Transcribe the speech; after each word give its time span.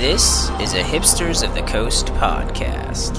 This 0.00 0.48
is 0.60 0.72
a 0.72 0.82
Hipsters 0.82 1.46
of 1.46 1.54
the 1.54 1.60
Coast 1.60 2.06
podcast. 2.06 3.12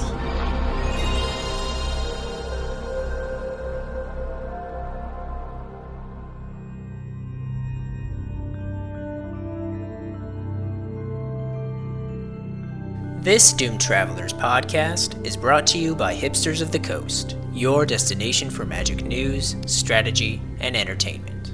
This 13.22 13.52
Doomed 13.52 13.80
Travelers 13.80 14.32
podcast 14.32 15.24
is 15.24 15.36
brought 15.36 15.68
to 15.68 15.78
you 15.78 15.94
by 15.94 16.16
Hipsters 16.16 16.60
of 16.60 16.72
the 16.72 16.80
Coast, 16.80 17.36
your 17.52 17.86
destination 17.86 18.50
for 18.50 18.64
magic 18.64 19.04
news, 19.04 19.54
strategy, 19.66 20.42
and 20.58 20.76
entertainment. 20.76 21.52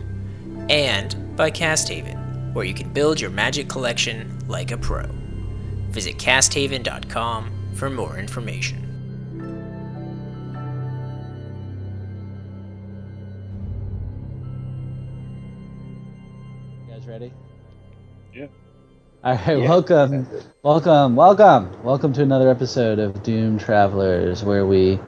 And 0.70 1.36
by 1.36 1.50
Casthaven, 1.50 2.54
where 2.54 2.64
you 2.64 2.72
can 2.72 2.90
build 2.94 3.20
your 3.20 3.30
magic 3.30 3.68
collection 3.68 4.38
like 4.48 4.70
a 4.70 4.78
pro. 4.78 5.17
Visit 5.98 6.16
casthaven.com 6.18 7.74
for 7.74 7.90
more 7.90 8.16
information. 8.18 8.78
You 16.86 16.94
guys 16.94 17.04
ready? 17.08 17.32
Yeah. 18.32 18.46
All 19.24 19.34
right, 19.34 19.56
welcome, 19.56 20.28
welcome, 20.62 21.16
welcome, 21.16 21.82
welcome 21.82 22.12
to 22.12 22.22
another 22.22 22.48
episode 22.48 23.00
of 23.00 23.24
Doomed 23.24 23.58
Travelers, 23.58 24.44
where 24.44 24.66
we 24.66 25.00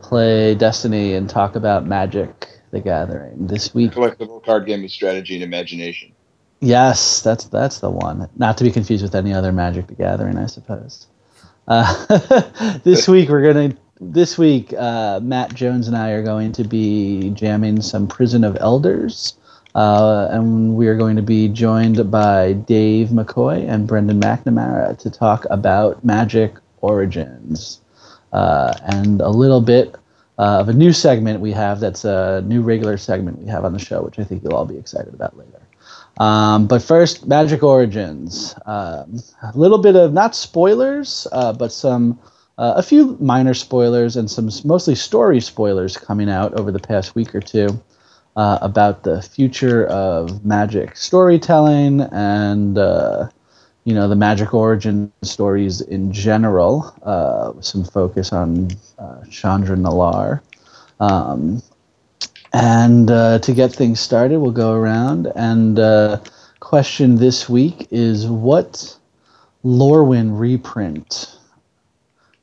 play 0.00 0.54
Destiny 0.54 1.14
and 1.14 1.28
talk 1.28 1.56
about 1.56 1.86
Magic: 1.86 2.46
The 2.70 2.78
Gathering. 2.78 3.48
This 3.48 3.74
week, 3.74 3.90
collectible 3.90 4.44
card 4.44 4.64
game 4.64 4.84
of 4.84 4.92
strategy 4.92 5.34
and 5.34 5.42
imagination. 5.42 6.12
Yes, 6.60 7.22
that's 7.22 7.44
that's 7.46 7.80
the 7.80 7.90
one. 7.90 8.28
Not 8.36 8.58
to 8.58 8.64
be 8.64 8.70
confused 8.70 9.02
with 9.02 9.14
any 9.14 9.32
other 9.32 9.52
Magic: 9.52 9.86
The 9.86 9.94
Gathering, 9.94 10.38
I 10.38 10.46
suppose. 10.46 11.06
Uh, 11.68 12.78
this 12.84 13.08
week 13.08 13.28
we're 13.28 13.52
gonna. 13.52 13.76
This 13.98 14.36
week, 14.36 14.74
uh, 14.74 15.20
Matt 15.22 15.54
Jones 15.54 15.88
and 15.88 15.96
I 15.96 16.10
are 16.10 16.22
going 16.22 16.52
to 16.52 16.64
be 16.64 17.30
jamming 17.30 17.80
some 17.80 18.06
Prison 18.06 18.44
of 18.44 18.56
Elders. 18.60 19.34
Uh, 19.74 20.28
and 20.30 20.74
we 20.74 20.86
are 20.86 20.96
going 20.96 21.16
to 21.16 21.22
be 21.22 21.48
joined 21.48 22.10
by 22.10 22.54
Dave 22.54 23.08
McCoy 23.08 23.68
and 23.68 23.86
Brendan 23.86 24.20
McNamara 24.20 24.98
to 24.98 25.10
talk 25.10 25.46
about 25.50 26.02
Magic 26.02 26.54
Origins 26.80 27.80
uh, 28.32 28.72
and 28.84 29.20
a 29.20 29.28
little 29.28 29.60
bit 29.60 29.94
uh, 30.38 30.60
of 30.60 30.68
a 30.68 30.72
new 30.72 30.92
segment 30.92 31.40
we 31.40 31.52
have 31.52 31.80
that's 31.80 32.04
a 32.04 32.42
new 32.46 32.62
regular 32.62 32.96
segment 32.96 33.38
we 33.38 33.48
have 33.48 33.64
on 33.64 33.72
the 33.72 33.78
show, 33.78 34.02
which 34.02 34.18
I 34.18 34.24
think 34.24 34.42
you'll 34.42 34.54
all 34.54 34.66
be 34.66 34.78
excited 34.78 35.12
about 35.14 35.36
later. 35.36 35.55
Um, 36.18 36.66
but 36.66 36.82
first, 36.82 37.26
Magic 37.26 37.62
Origins. 37.62 38.54
Um, 38.64 39.20
a 39.42 39.52
little 39.54 39.78
bit 39.78 39.96
of 39.96 40.12
not 40.12 40.34
spoilers, 40.34 41.26
uh, 41.32 41.52
but 41.52 41.72
some 41.72 42.18
uh, 42.58 42.74
a 42.76 42.82
few 42.82 43.16
minor 43.20 43.54
spoilers 43.54 44.16
and 44.16 44.30
some 44.30 44.48
mostly 44.64 44.94
story 44.94 45.40
spoilers 45.40 45.96
coming 45.96 46.30
out 46.30 46.54
over 46.54 46.72
the 46.72 46.78
past 46.78 47.14
week 47.14 47.34
or 47.34 47.40
two 47.40 47.68
uh, 48.36 48.58
about 48.62 49.02
the 49.02 49.20
future 49.20 49.86
of 49.86 50.44
magic 50.44 50.96
storytelling 50.96 52.00
and 52.12 52.78
uh, 52.78 53.28
you 53.84 53.94
know 53.94 54.08
the 54.08 54.16
magic 54.16 54.54
origin 54.54 55.12
stories 55.22 55.80
in 55.80 56.12
general, 56.12 56.94
uh, 57.02 57.52
some 57.60 57.84
focus 57.84 58.32
on 58.32 58.70
uh, 58.98 59.22
Chandra 59.30 59.76
Nalaar. 59.76 60.40
Um, 60.98 61.62
and 62.56 63.10
uh, 63.10 63.38
to 63.40 63.52
get 63.52 63.72
things 63.72 64.00
started, 64.00 64.38
we'll 64.40 64.50
go 64.50 64.72
around 64.72 65.26
and 65.36 65.78
uh, 65.78 66.20
question 66.60 67.16
this 67.16 67.48
week 67.48 67.88
is 67.90 68.26
what 68.26 68.96
Lorwyn 69.64 70.38
reprint 70.38 71.36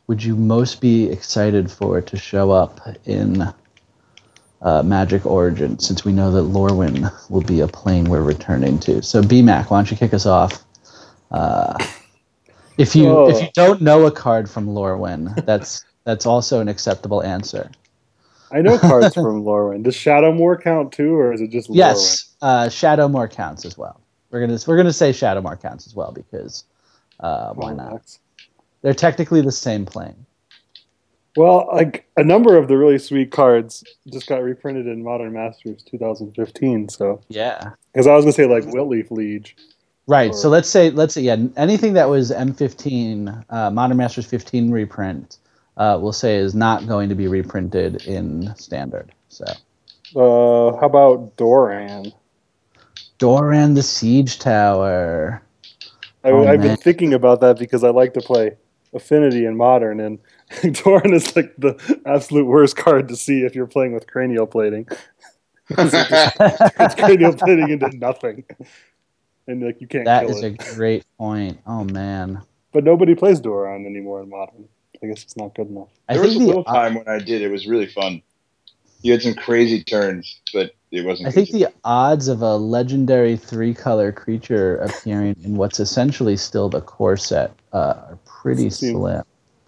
would 0.08 0.24
you 0.24 0.36
most 0.36 0.82
be 0.82 1.10
excited 1.10 1.72
for 1.72 2.02
to 2.02 2.18
show 2.18 2.52
up 2.52 2.80
in 3.06 3.42
uh, 4.62 4.84
Magic 4.84 5.26
Origin, 5.26 5.80
since 5.80 6.06
we 6.06 6.14
know 6.14 6.32
that 6.32 6.44
Lorwyn 6.44 7.12
will 7.30 7.42
be 7.42 7.62
a 7.62 7.68
plane 7.68 8.06
we're 8.06 8.22
returning 8.22 8.80
to. 8.80 9.02
So, 9.02 9.22
BMAC, 9.22 9.70
why 9.70 9.80
don't 9.80 9.92
you 9.92 9.98
kick 9.98 10.14
us 10.14 10.26
off? 10.26 10.64
Uh, 11.32 11.78
if 12.78 12.96
you 12.96 13.08
Oh. 13.08 13.30
if 13.30 13.42
you 13.42 13.50
don't 13.54 13.82
know 13.82 14.06
a 14.06 14.12
card 14.12 14.50
from 14.50 14.68
Lorwyn, 14.68 15.46
that's 15.46 15.84
that's 16.06 16.26
also 16.26 16.60
an 16.60 16.68
acceptable 16.68 17.24
answer. 17.24 17.70
I 18.54 18.62
know 18.62 18.78
cards 18.78 19.14
from 19.16 19.44
Lorwyn. 19.44 19.84
Does 19.84 19.96
Shadowmoor 19.96 20.62
count 20.62 20.92
too, 20.92 21.16
or 21.16 21.34
is 21.34 21.42
it 21.42 21.50
just 21.50 21.70
Yes, 21.70 22.34
uh, 22.42 22.66
Shadowmoor 22.66 23.32
counts 23.32 23.66
as 23.66 23.78
well. 23.78 24.00
We're 24.30 24.46
gonna 24.46 24.60
we're 24.68 24.78
gonna 24.78 24.94
say 24.94 25.12
Shadowmoor 25.12 25.62
counts 25.62 25.88
as 25.88 25.96
well 25.96 26.12
because 26.12 26.64
uh, 27.20 27.54
why 27.54 27.74
not? 27.74 28.18
They're 28.82 28.94
technically 28.94 29.42
the 29.42 29.52
same 29.52 29.86
plane. 29.86 30.26
Well, 31.36 31.68
like 31.74 32.08
a 32.16 32.24
number 32.24 32.58
of 32.58 32.68
the 32.68 32.78
really 32.78 33.00
sweet 33.00 33.32
cards 33.32 33.84
just 34.12 34.28
got 34.28 34.44
reprinted 34.44 34.86
in 34.86 35.04
Modern 35.04 35.34
Masters 35.34 35.82
2015. 35.84 36.90
So, 36.90 37.22
Yeah. 37.30 37.72
because 37.92 38.06
I 38.06 38.14
was 38.16 38.24
gonna 38.24 38.34
say 38.34 38.46
like 38.46 38.66
Wiltleaf 38.66 39.10
Liege. 39.10 39.56
Right. 40.06 40.36
So 40.36 40.50
let's 40.50 40.70
say 40.70 40.90
let's 40.92 41.14
say 41.14 41.22
yeah 41.22 41.38
anything 41.58 41.94
that 41.94 42.10
was 42.10 42.30
M15 42.32 43.46
uh, 43.50 43.72
Modern 43.72 43.98
Masters 43.98 44.26
15 44.26 44.70
reprint 44.70 45.38
uh, 45.78 45.98
we'll 46.02 46.14
say 46.14 46.36
is 46.38 46.54
not 46.56 46.88
going 46.88 47.10
to 47.10 47.16
be 47.16 47.28
reprinted 47.28 48.04
in 48.08 48.54
standard. 48.56 49.12
So 49.30 49.46
Uh, 50.16 50.78
how 50.80 50.86
about 50.88 51.36
Doran? 51.38 52.14
Doran 53.18 53.74
the 53.74 53.84
Siege 53.84 54.40
Tower. 54.40 55.42
I, 56.24 56.30
Oh, 56.30 56.46
I've 56.48 56.60
man. 56.60 56.62
been 56.62 56.78
thinking 56.78 57.14
about 57.14 57.42
that 57.42 57.58
because 57.60 57.84
I 57.84 57.90
like 57.90 58.14
to 58.14 58.22
play 58.22 58.52
Affinity 58.94 59.46
in 59.46 59.58
Modern, 59.58 60.00
and 60.00 60.20
Doran 60.84 61.14
is 61.14 61.36
like 61.36 61.54
the 61.58 61.76
absolute 62.06 62.46
worst 62.46 62.78
card 62.78 63.08
to 63.10 63.16
see 63.16 63.42
if 63.42 63.56
you're 63.56 63.68
playing 63.68 63.94
with 63.94 64.08
cranial 64.08 64.46
plating. 64.48 64.88
it's 65.70 66.96
cranial 66.96 67.34
plating 67.34 67.70
into 67.70 67.90
nothing, 67.98 68.44
and 69.48 69.64
like 69.64 69.82
you 69.82 69.88
can't 69.88 70.06
That 70.06 70.30
is 70.30 70.44
it. 70.44 70.60
a 70.62 70.76
great 70.76 71.04
point. 71.18 71.60
Oh 71.66 71.84
man. 71.84 72.42
But 72.72 72.84
nobody 72.84 73.16
plays 73.16 73.40
Doran 73.40 73.86
anymore 73.86 74.22
in 74.22 74.30
Modern. 74.30 74.68
I 75.04 75.08
guess 75.08 75.24
it's 75.24 75.36
not 75.38 75.54
good 75.54 75.68
enough. 75.70 75.90
I 76.08 76.14
There 76.14 76.24
was 76.24 76.32
think 76.32 76.42
a 76.44 76.46
the 76.46 76.48
little 76.48 76.64
time 76.64 76.96
when 76.96 77.08
I 77.08 77.20
did. 77.20 77.42
It 77.42 77.50
was 77.50 77.68
really 77.68 77.88
fun. 77.88 78.22
You 79.02 79.12
had 79.12 79.22
some 79.22 79.34
crazy 79.34 79.84
turns, 79.84 80.40
but 80.54 80.74
it 80.92 81.06
wasn't. 81.06 81.28
I 81.28 81.32
think 81.32 81.50
easy. 81.50 81.66
the 81.66 81.74
odds 81.84 82.30
of 82.30 82.42
a 82.42 82.56
legendary 82.56 83.36
three 83.36 83.74
color 83.74 84.14
creature 84.14 84.78
appearing 84.78 85.36
in 85.44 85.56
what's 85.56 85.80
essentially 85.82 86.38
still 86.38 86.70
the 86.70 86.80
core 86.80 87.18
set 87.18 87.52
uh, 87.74 87.78
are 87.78 88.20
pretty 88.26 88.70
Seem- 88.70 88.96
slim. 88.96 89.24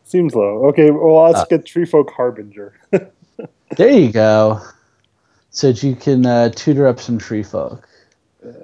Seems 0.06 0.36
low. 0.36 0.66
Okay, 0.68 0.92
well 0.92 1.24
let's 1.24 1.40
Uh, 1.40 1.46
get 1.46 1.66
Treefolk 1.66 2.12
Harbinger. 2.12 2.74
There 3.76 3.90
you 3.90 4.12
go. 4.12 4.62
So 5.50 5.72
that 5.72 5.82
you 5.84 5.96
can 5.96 6.26
uh, 6.26 6.50
tutor 6.50 6.88
up 6.88 7.00
some 7.00 7.18
tree 7.18 7.44
folk, 7.44 7.86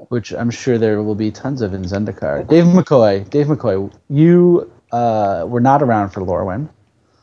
which 0.10 0.32
I'm 0.32 0.52
sure 0.52 0.78
there 0.78 1.02
will 1.04 1.16
be 1.16 1.32
tons 1.32 1.62
of 1.62 1.74
in 1.74 1.82
Zendikar. 1.84 2.48
Dave 2.48 2.66
McCoy, 2.66 3.28
Dave 3.30 3.48
McCoy, 3.48 3.92
you 4.10 4.72
uh, 4.92 5.46
were 5.48 5.62
not 5.62 5.82
around 5.82 6.10
for 6.10 6.22
Lorwyn. 6.22 6.70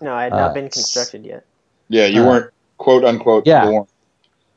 No, 0.00 0.14
I 0.14 0.24
had 0.24 0.32
not 0.36 0.50
Uh, 0.50 0.54
been 0.54 0.68
constructed 0.68 1.24
yet. 1.24 1.44
yeah, 1.88 2.06
you 2.06 2.22
uh, 2.22 2.26
weren't 2.26 2.50
quote 2.78 3.04
unquote 3.04 3.46
yeah. 3.46 3.64
born. 3.66 3.86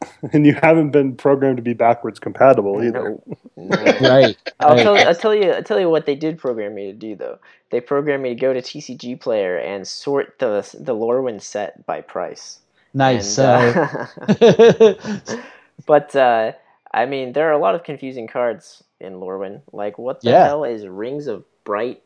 and 0.34 0.46
you 0.48 0.54
haven't 0.56 0.90
been 0.92 1.16
programmed 1.16 1.58
to 1.58 1.64
be 1.64 1.74
backwards 1.74 2.20
compatible 2.20 2.84
either. 2.84 3.18
No. 3.56 3.76
Right. 4.02 4.36
I'll 4.60 4.76
right. 4.76 4.84
tell 4.84 4.98
I'll 4.98 5.16
tell 5.16 5.36
you 5.36 5.52
I'll 5.52 5.64
tell 5.64 5.80
you 5.80 5.90
what 5.90 6.06
they 6.08 6.16
did 6.16 6.40
program 6.40 6.74
me 6.74 6.88
to 6.88 6.94
do 6.94 7.16
though. 7.16 7.38
They 7.70 7.80
programmed 7.82 8.24
me 8.24 8.30
to 8.30 8.36
go 8.36 8.54
to 8.54 8.62
TCG 8.62 9.20
Player 9.20 9.58
and 9.58 9.88
sort 9.88 10.40
the 10.40 10.68
the 10.80 10.96
Lorwyn 10.96 11.40
set 11.42 11.86
by 11.86 12.02
price. 12.02 12.60
Nice. 12.94 13.38
And, 13.38 13.78
uh, 13.78 14.08
but 15.86 16.16
uh, 16.16 16.54
I 16.94 17.06
mean, 17.06 17.34
there 17.34 17.48
are 17.50 17.54
a 17.54 17.58
lot 17.60 17.76
of 17.76 17.84
confusing 17.84 18.28
cards 18.28 18.84
in 19.00 19.14
Lorwyn. 19.14 19.62
Like, 19.72 19.98
what 19.98 20.24
the 20.24 20.32
Yeah. 20.32 20.46
hell 20.46 20.64
is 20.64 20.88
Rings 20.88 21.28
of 21.28 21.44
Bright 21.64 22.02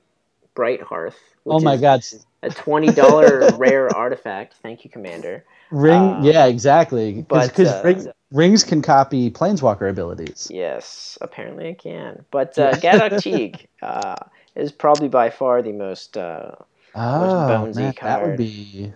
Bright 0.56 0.82
Hearth? 0.82 1.20
oh 1.46 1.60
my 1.60 1.76
is 1.76 1.82
God. 1.82 2.04
A 2.42 2.50
twenty 2.50 2.88
dollar 2.92 3.56
rare 3.58 3.96
artifact. 3.96 4.56
Thank 4.64 4.84
you, 4.84 4.90
Commander. 4.90 5.44
Ring. 5.72 5.94
uh, 5.94 6.22
yeah, 6.24 6.46
exactly. 6.46 7.26
but, 7.28 7.50
Because 7.50 7.70
uh, 7.70 7.82
ring, 7.84 8.08
rings 8.32 8.64
can 8.64 8.82
copy 8.82 9.30
planeswalker 9.32 9.90
abilities. 9.90 10.48
Yes, 10.52 11.18
apparently 11.22 11.70
it 11.70 11.80
can. 11.80 12.26
But 12.32 12.58
uh, 12.58 12.76
Gaddock 12.78 13.14
Teeg 13.22 13.66
uh, 13.82 14.16
is 14.56 14.72
probably 14.72 15.10
by 15.10 15.30
far 15.30 15.62
the 15.62 15.72
most 15.72 16.18
uh, 16.18 16.56
Oh, 16.96 17.48
bonesy 17.50 17.76
man, 17.76 17.94
that 18.02 18.26
would 18.26 18.38
be 18.38 18.94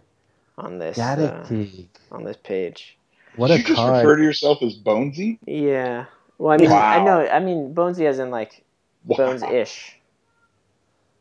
on 0.57 0.79
this 0.79 0.95
Gaddock 0.97 1.51
uh, 1.51 2.15
on 2.15 2.23
this 2.23 2.37
page. 2.37 2.97
What 3.35 3.49
Did 3.49 3.55
a 3.55 3.57
you 3.59 3.63
just 3.65 3.77
card. 3.77 4.05
refer 4.05 4.15
to 4.17 4.23
yourself 4.23 4.61
as 4.61 4.77
Bonesy? 4.77 5.39
Yeah. 5.45 6.05
Well, 6.37 6.53
I 6.53 6.57
mean, 6.57 6.71
I 6.71 7.03
know. 7.03 7.27
I 7.27 7.39
mean, 7.39 7.73
Bonesy 7.75 8.05
as 8.05 8.19
in 8.19 8.31
like 8.31 8.63
Bones-ish. 9.05 9.98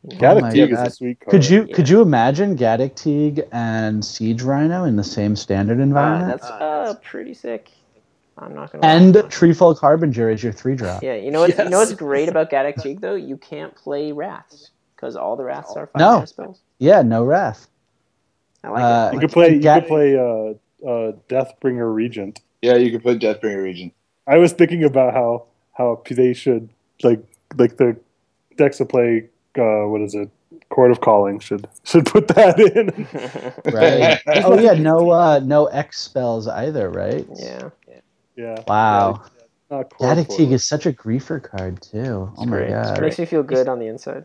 Gaddock 0.08 0.44
Oh 0.44 0.46
my 0.46 0.52
Teeg 0.52 0.72
is 0.72 0.80
a 0.80 0.90
sweet 0.90 1.20
card. 1.20 1.30
Could 1.30 1.48
you 1.48 1.64
Yeah. 1.64 1.74
could 1.74 1.88
you 1.88 2.00
imagine 2.02 2.54
Gaddock 2.54 2.94
Teeg 2.94 3.46
and 3.52 4.04
Siege 4.04 4.42
Rhino 4.42 4.84
in 4.84 4.96
the 4.96 5.04
same 5.04 5.36
standard 5.36 5.78
Uh, 5.78 5.82
environment? 5.82 6.40
that's 6.40 6.50
uh, 6.50 6.94
pretty 7.02 7.34
sick. 7.34 7.70
I'm 8.36 8.54
not 8.54 8.72
gonna. 8.72 8.86
and 8.86 9.14
Treefall 9.14 9.74
Treefolk 9.74 9.80
Harbinger 9.80 10.30
is 10.30 10.42
your 10.42 10.52
three 10.52 10.76
drop. 10.76 11.02
yeah, 11.02 11.14
you 11.14 11.30
know 11.30 11.40
what? 11.40 11.58
You 11.58 11.68
know 11.68 11.78
what's 11.78 11.92
great 11.94 12.28
about 12.28 12.50
Gaddock 12.50 12.76
Teeg 12.84 13.00
though? 13.00 13.16
You 13.16 13.36
can't 13.36 13.74
play 13.74 14.12
Wraths. 14.12 14.70
because 14.94 15.16
all 15.16 15.36
the 15.36 15.44
wraths 15.44 15.76
are 15.76 15.86
five 15.88 16.00
No. 16.00 16.24
spells. 16.24 16.60
Yeah, 16.78 17.02
no 17.02 17.24
wrath. 17.24 17.68
I 18.64 18.68
like 18.70 18.82
Uh, 18.82 19.10
it. 19.10 19.14
You 19.14 19.20
could 19.20 19.32
play. 19.32 19.54
You 19.54 19.60
Gat- 19.60 19.82
could 19.82 19.88
play 19.88 20.16
uh, 20.16 20.88
uh, 20.88 21.12
Deathbringer 21.28 21.92
Regent. 21.92 22.40
Yeah, 22.62 22.76
you 22.76 22.90
could 22.90 23.02
play 23.02 23.18
Deathbringer 23.18 23.62
Regent. 23.62 23.92
I 24.26 24.36
was 24.38 24.52
thinking 24.52 24.84
about 24.84 25.14
how 25.14 25.44
how 25.72 26.02
they 26.10 26.32
should 26.34 26.68
like 27.02 27.20
like 27.56 27.76
the 27.76 27.96
decks 28.56 28.78
that 28.78 28.88
play 28.88 29.28
uh, 29.58 29.86
what 29.86 30.00
is 30.00 30.14
it 30.14 30.30
Court 30.70 30.90
of 30.90 31.00
Calling 31.00 31.40
should 31.40 31.66
should 31.84 32.06
put 32.06 32.28
that 32.28 32.58
in. 32.58 33.06
Right. 33.72 34.20
oh 34.44 34.58
yeah, 34.58 34.74
no 34.74 35.10
uh 35.10 35.40
no 35.40 35.66
X 35.66 36.00
spells 36.00 36.46
either, 36.48 36.88
right? 36.90 37.26
yeah, 37.34 37.70
yeah. 38.36 38.62
Wow. 38.66 39.22
Yeah, 39.24 39.42
not 39.70 39.90
Court 39.90 40.18
Datic 40.18 40.26
for 40.26 40.32
Teeg 40.32 40.50
it. 40.50 40.54
is 40.54 40.64
such 40.64 40.86
a 40.86 40.92
griefer 40.92 41.42
card 41.42 41.82
too. 41.82 42.30
it's 42.32 42.40
oh 42.42 42.44
my 42.44 42.56
great. 42.56 42.68
It 42.68 42.72
god. 42.72 43.00
makes 43.00 43.18
me 43.18 43.24
feel 43.26 43.42
good 43.42 43.68
on 43.68 43.78
the 43.78 43.86
inside. 43.86 44.24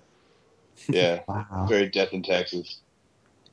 Yeah, 0.90 1.22
Wow. 1.28 1.66
very 1.70 1.88
Death 1.88 2.14
in 2.14 2.24
Texas. 2.24 2.80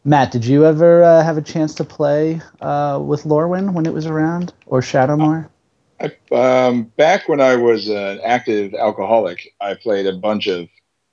Matt, 0.04 0.30
did 0.32 0.46
you 0.46 0.64
ever 0.64 1.04
uh, 1.04 1.22
have 1.22 1.36
a 1.36 1.42
chance 1.42 1.74
to 1.74 1.84
play 1.84 2.40
uh, 2.62 2.98
with 3.02 3.24
Lorwyn 3.24 3.74
when 3.74 3.84
it 3.84 3.92
was 3.92 4.06
around, 4.06 4.54
or 4.66 4.80
Shadowmoor? 4.80 5.48
I, 6.00 6.16
um, 6.34 6.84
back 6.96 7.28
when 7.28 7.42
I 7.42 7.56
was 7.56 7.88
an 7.88 8.18
active 8.24 8.72
alcoholic, 8.72 9.52
I 9.60 9.74
played 9.74 10.06
a 10.06 10.14
bunch 10.14 10.46
of 10.46 10.68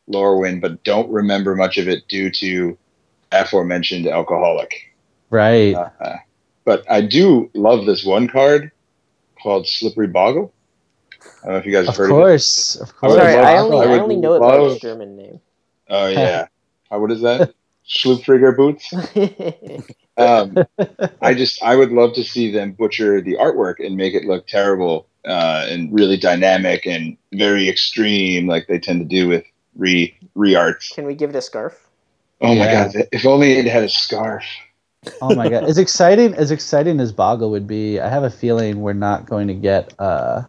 Lorwyn, 0.10 0.62
but 0.62 0.84
don't 0.84 1.10
remember 1.10 1.56
much 1.56 1.78
of 1.78 1.88
it 1.88 2.08
due 2.08 2.32
to 2.32 2.78
aforementioned 3.32 4.08
alcoholic. 4.08 4.96
Right. 5.30 5.76
Uh, 5.76 6.18
but 6.66 6.90
I 6.90 7.02
do 7.02 7.50
love 7.54 7.86
this 7.86 8.04
one 8.06 8.28
card 8.28 8.72
called 9.42 9.68
Slippery 9.68 10.08
Bogle. 10.08 10.54
I 11.22 11.46
don't 11.46 11.52
know 11.54 11.58
if 11.60 11.66
you 11.66 11.72
guys 11.72 11.86
have 11.86 11.94
of 11.94 11.98
heard 11.98 12.10
course. 12.10 12.76
Of 12.76 12.94
I 13.02 13.08
would 13.08 13.16
course. 13.18 13.22
Sorry, 13.22 13.36
love- 13.36 13.46
I 13.46 13.58
only 13.58 13.78
I 13.88 13.92
I, 13.94 14.00
only 14.00 14.16
know 14.16 14.34
it 14.34 14.40
by 14.40 14.58
its 14.58 14.82
German 14.82 15.16
name. 15.16 15.40
Oh 15.90 16.08
yeah, 16.08 16.48
uh, 16.92 17.00
what 17.00 17.12
is 17.12 17.22
that? 17.22 17.54
Schlupfriger 17.88 18.56
boots. 18.56 18.94
Um, 20.18 20.58
I 21.22 21.36
just 21.36 21.62
I 21.62 21.76
would 21.76 21.92
love 21.92 22.16
to 22.16 22.24
see 22.24 22.52
them 22.52 22.72
butcher 22.72 23.22
the 23.22 23.36
artwork 23.36 23.76
and 23.80 23.96
make 23.96 24.16
it 24.16 24.26
look 24.26 24.48
terrible 24.48 25.08
uh, 25.26 25.68
and 25.70 25.94
really 25.94 26.18
dynamic 26.18 26.88
and 26.88 27.18
very 27.34 27.70
extreme, 27.70 28.48
like 28.48 28.66
they 28.66 28.80
tend 28.80 29.00
to 29.00 29.06
do 29.06 29.28
with 29.28 29.44
re 29.78 30.14
re 30.36 30.56
arts. 30.56 30.90
Can 30.90 31.06
we 31.06 31.14
give 31.16 31.30
it 31.30 31.36
a 31.36 31.42
scarf? 31.42 31.88
Oh 32.42 32.56
my 32.56 32.66
god! 32.66 32.94
If 33.12 33.26
only 33.26 33.54
it 33.54 33.66
had 33.66 33.84
a 33.84 33.90
scarf. 33.90 34.44
oh 35.22 35.34
my 35.36 35.50
god. 35.50 35.64
As 35.70 35.78
exciting 35.78 36.34
as 36.36 36.52
exciting 36.52 37.00
as 37.00 37.12
Bogle 37.12 37.50
would 37.52 37.68
be, 37.68 38.00
I 38.00 38.10
have 38.10 38.24
a 38.24 38.30
feeling 38.30 38.82
we're 38.82 38.94
not 38.94 39.26
going 39.26 39.48
to 39.48 39.54
get 39.54 39.94
uh, 40.00 40.44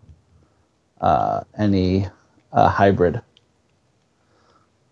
uh, 1.01 1.43
any 1.57 2.07
uh, 2.53 2.69
hybrid 2.69 3.21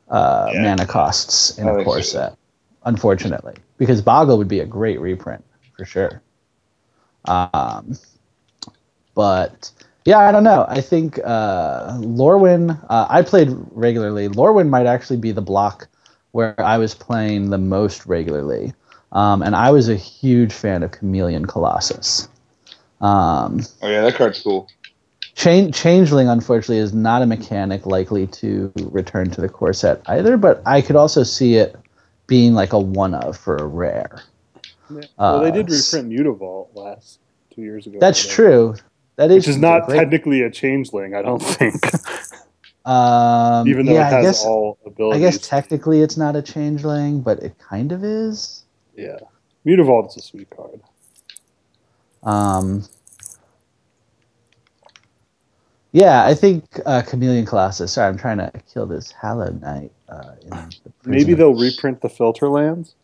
uh, 0.09 0.51
Yeah. 0.53 0.63
mana 0.63 0.87
costs 0.87 1.59
in 1.59 1.67
I 1.69 1.73
a 1.73 1.75
think 1.77 1.87
core 1.87 2.03
set, 2.03 2.37
unfortunately, 2.85 3.55
because 3.79 4.01
Bogle 4.03 4.39
would 4.39 4.49
be 4.49 4.61
a 4.61 4.67
great 4.67 5.01
reprint 5.01 5.45
for 5.77 5.85
sure. 5.85 6.23
Um, 7.27 7.99
but 9.15 9.71
yeah, 10.07 10.19
I 10.19 10.33
don't 10.33 10.45
know. 10.45 10.65
I 10.69 10.81
think 10.81 11.19
uh, 11.25 11.99
Lorwyn. 11.99 12.79
Uh, 12.89 13.07
I 13.11 13.23
played 13.23 13.49
regularly. 13.73 14.29
Lorwyn 14.29 14.69
might 14.69 14.87
actually 14.87 15.19
be 15.19 15.33
the 15.33 15.43
block 15.43 15.89
where 16.31 16.59
I 16.61 16.79
was 16.79 16.95
playing 16.95 17.51
the 17.51 17.59
most 17.59 18.07
regularly, 18.07 18.73
um, 19.13 19.43
and 19.43 19.57
I 19.57 19.71
was 19.71 19.89
a 19.89 19.97
huge 19.97 20.53
fan 20.53 20.83
of 20.83 20.93
Chameleon 20.93 21.47
Colossus. 21.47 22.29
Um, 23.01 23.61
Oh 23.83 23.89
yeah, 23.89 24.03
that 24.03 24.15
card's 24.15 24.41
cool. 24.41 24.69
Change, 25.35 25.75
Changeling, 25.75 26.29
unfortunately, 26.29 26.79
is 26.79 26.95
not 26.95 27.21
a 27.21 27.27
mechanic 27.27 27.85
likely 27.85 28.27
to 28.29 28.73
return 28.77 29.29
to 29.31 29.41
the 29.41 29.49
core 29.49 29.75
set 29.75 30.01
either, 30.07 30.37
but 30.39 30.63
I 30.65 30.81
could 30.81 30.97
also 30.97 31.25
see 31.25 31.57
it 31.57 31.77
being 32.27 32.55
like 32.55 32.73
a 32.73 32.79
one 32.79 33.15
of 33.15 33.37
for 33.37 33.57
a 33.57 33.67
rare. 33.67 34.23
well, 34.89 35.01
they 35.41 35.49
Uh, 35.49 35.51
did 35.51 35.71
reprint 35.71 36.11
Mutavault 36.11 36.69
last 36.75 37.19
two 37.55 37.63
years 37.63 37.87
ago. 37.87 37.99
That's 38.01 38.27
true. 38.27 38.77
That 39.17 39.31
is 39.31 39.47
Which 39.47 39.49
is 39.49 39.57
not 39.59 39.87
great. 39.87 39.97
technically 39.99 40.43
a 40.43 40.51
changeling, 40.51 41.15
I 41.15 41.23
don't 41.23 41.41
think. 41.43 41.83
Um, 42.87 43.67
Even 43.67 43.85
though 43.87 43.95
yeah, 43.95 44.07
it 44.07 44.13
has 44.13 44.15
I 44.15 44.23
guess 44.23 44.45
all 44.45 44.79
I 45.13 45.19
guess 45.19 45.39
technically 45.39 46.03
it's 46.03 46.17
not 46.17 46.37
a 46.37 46.43
changeling, 46.43 47.21
but 47.21 47.41
it 47.43 47.59
kind 47.59 47.91
of 47.91 48.05
is. 48.05 48.63
yeah. 48.97 49.19
Mutavault 49.67 50.11
is 50.11 50.17
a 50.19 50.23
sweet 50.23 50.49
card. 50.51 50.81
Um, 52.23 52.85
yeah, 55.91 56.25
I 56.25 56.35
think 56.35 56.65
uh, 56.87 57.03
Chameleon 57.03 57.45
Colossus. 57.45 57.93
Sorry, 57.95 58.07
I'm 58.09 58.17
trying 58.17 58.39
to 58.39 58.53
kill 58.73 58.87
this 58.87 59.11
Hallow 59.11 59.51
Knight. 59.51 59.91
Uh, 60.09 60.35
in 60.43 60.51
the 60.51 60.93
Maybe 61.05 61.35
they'll 61.35 61.55
reprint 61.55 62.03
the 62.03 62.09
filter 62.09 62.49
lands. 62.49 62.95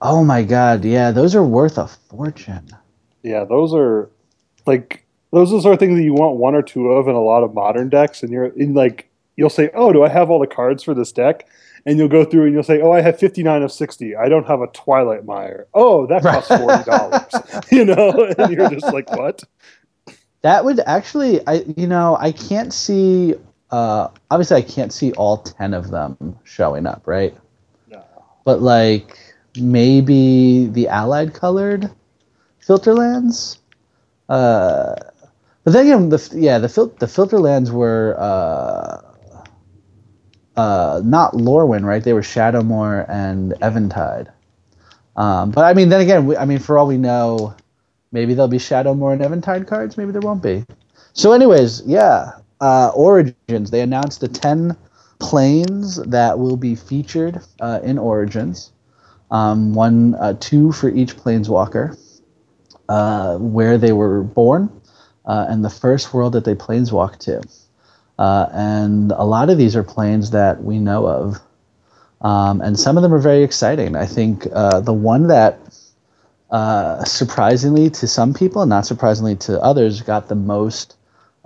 Oh 0.00 0.24
my 0.24 0.42
god, 0.42 0.84
yeah, 0.86 1.10
those 1.10 1.34
are 1.34 1.44
worth 1.44 1.76
a 1.76 1.88
fortune. 1.88 2.70
Yeah, 3.22 3.44
those 3.44 3.74
are 3.74 4.08
like 4.64 5.04
those 5.32 5.52
are 5.52 5.56
the 5.56 5.62
sort 5.62 5.74
of 5.74 5.78
things 5.78 5.96
that 5.98 6.04
you 6.04 6.14
want 6.14 6.36
one 6.36 6.54
or 6.54 6.62
two 6.62 6.88
of 6.88 7.08
in 7.08 7.14
a 7.14 7.20
lot 7.20 7.42
of 7.42 7.54
modern 7.54 7.88
decks, 7.88 8.22
and 8.22 8.32
you're 8.32 8.46
in 8.46 8.74
like 8.74 9.08
you'll 9.36 9.50
say, 9.50 9.70
"Oh, 9.74 9.92
do 9.92 10.02
I 10.04 10.08
have 10.08 10.30
all 10.30 10.38
the 10.38 10.46
cards 10.46 10.82
for 10.82 10.94
this 10.94 11.12
deck?" 11.12 11.46
And 11.86 11.98
you'll 11.98 12.08
go 12.08 12.24
through 12.24 12.44
and 12.44 12.52
you'll 12.52 12.62
say, 12.62 12.80
"Oh, 12.80 12.92
I 12.92 13.00
have 13.00 13.18
59 13.18 13.62
of 13.62 13.72
60. 13.72 14.16
I 14.16 14.28
don't 14.28 14.46
have 14.46 14.60
a 14.60 14.66
Twilight 14.68 15.24
Mire. 15.24 15.66
Oh, 15.74 16.06
that 16.06 16.22
costs 16.22 16.48
forty 16.48 16.84
dollars." 16.84 17.32
you 17.70 17.84
know, 17.84 18.32
and 18.38 18.52
you're 18.52 18.70
just 18.70 18.92
like, 18.92 19.10
"What?" 19.10 19.44
That 20.42 20.64
would 20.64 20.80
actually, 20.80 21.46
I 21.46 21.64
you 21.76 21.86
know, 21.86 22.16
I 22.20 22.32
can't 22.32 22.72
see. 22.72 23.34
Uh, 23.70 24.08
obviously, 24.30 24.56
I 24.56 24.62
can't 24.62 24.92
see 24.92 25.12
all 25.12 25.38
ten 25.38 25.74
of 25.74 25.90
them 25.90 26.38
showing 26.44 26.86
up, 26.86 27.02
right? 27.06 27.36
No. 27.88 28.02
But 28.44 28.62
like 28.62 29.18
maybe 29.60 30.66
the 30.66 30.88
allied 30.88 31.34
colored 31.34 31.90
filter 32.60 32.94
lands. 32.94 33.58
Uh, 34.28 34.94
but 35.68 35.74
then 35.74 35.86
again, 35.86 36.08
the 36.08 36.30
yeah 36.34 36.56
the 36.58 36.68
fil- 36.70 36.94
the 36.98 37.06
filter 37.06 37.38
lands 37.38 37.70
were 37.70 38.16
uh, 38.18 39.02
uh, 40.56 41.02
not 41.04 41.34
Lorwyn, 41.34 41.84
right? 41.84 42.02
They 42.02 42.14
were 42.14 42.22
Shadowmoor 42.22 43.04
and 43.06 43.52
Eventide. 43.60 44.32
Um, 45.14 45.50
but 45.50 45.66
I 45.66 45.74
mean, 45.74 45.90
then 45.90 46.00
again, 46.00 46.24
we, 46.24 46.38
I 46.38 46.46
mean, 46.46 46.58
for 46.58 46.78
all 46.78 46.86
we 46.86 46.96
know, 46.96 47.54
maybe 48.12 48.32
there'll 48.32 48.48
be 48.48 48.56
Shadowmoor 48.56 49.12
and 49.12 49.22
Eventide 49.22 49.66
cards. 49.66 49.98
Maybe 49.98 50.10
there 50.10 50.22
won't 50.22 50.42
be. 50.42 50.64
So, 51.12 51.32
anyways, 51.32 51.82
yeah, 51.84 52.32
uh, 52.62 52.90
Origins. 52.94 53.70
They 53.70 53.82
announced 53.82 54.22
the 54.22 54.28
ten 54.28 54.74
planes 55.18 55.96
that 55.96 56.38
will 56.38 56.56
be 56.56 56.76
featured 56.76 57.42
uh, 57.60 57.80
in 57.82 57.98
Origins. 57.98 58.72
Um, 59.30 59.74
one, 59.74 60.14
uh, 60.14 60.32
two 60.40 60.72
for 60.72 60.88
each 60.88 61.14
planeswalker, 61.14 61.98
uh, 62.88 63.36
where 63.36 63.76
they 63.76 63.92
were 63.92 64.22
born, 64.22 64.77
uh, 65.28 65.46
and 65.48 65.64
the 65.64 65.70
first 65.70 66.12
world 66.14 66.32
that 66.32 66.44
they 66.44 66.54
planeswalk 66.54 67.18
to. 67.18 67.42
Uh, 68.18 68.48
and 68.52 69.12
a 69.12 69.24
lot 69.24 69.50
of 69.50 69.58
these 69.58 69.76
are 69.76 69.84
planes 69.84 70.30
that 70.32 70.64
we 70.64 70.78
know 70.80 71.06
of, 71.06 71.38
um, 72.22 72.60
and 72.60 72.80
some 72.80 72.96
of 72.96 73.02
them 73.04 73.14
are 73.14 73.20
very 73.20 73.44
exciting. 73.44 73.94
I 73.94 74.06
think 74.06 74.48
uh, 74.52 74.80
the 74.80 74.92
one 74.92 75.28
that, 75.28 75.60
uh, 76.50 77.04
surprisingly 77.04 77.90
to 77.90 78.08
some 78.08 78.34
people, 78.34 78.62
and 78.62 78.70
not 78.70 78.86
surprisingly 78.86 79.36
to 79.36 79.62
others, 79.62 80.00
got 80.02 80.28
the 80.28 80.34
most 80.34 80.96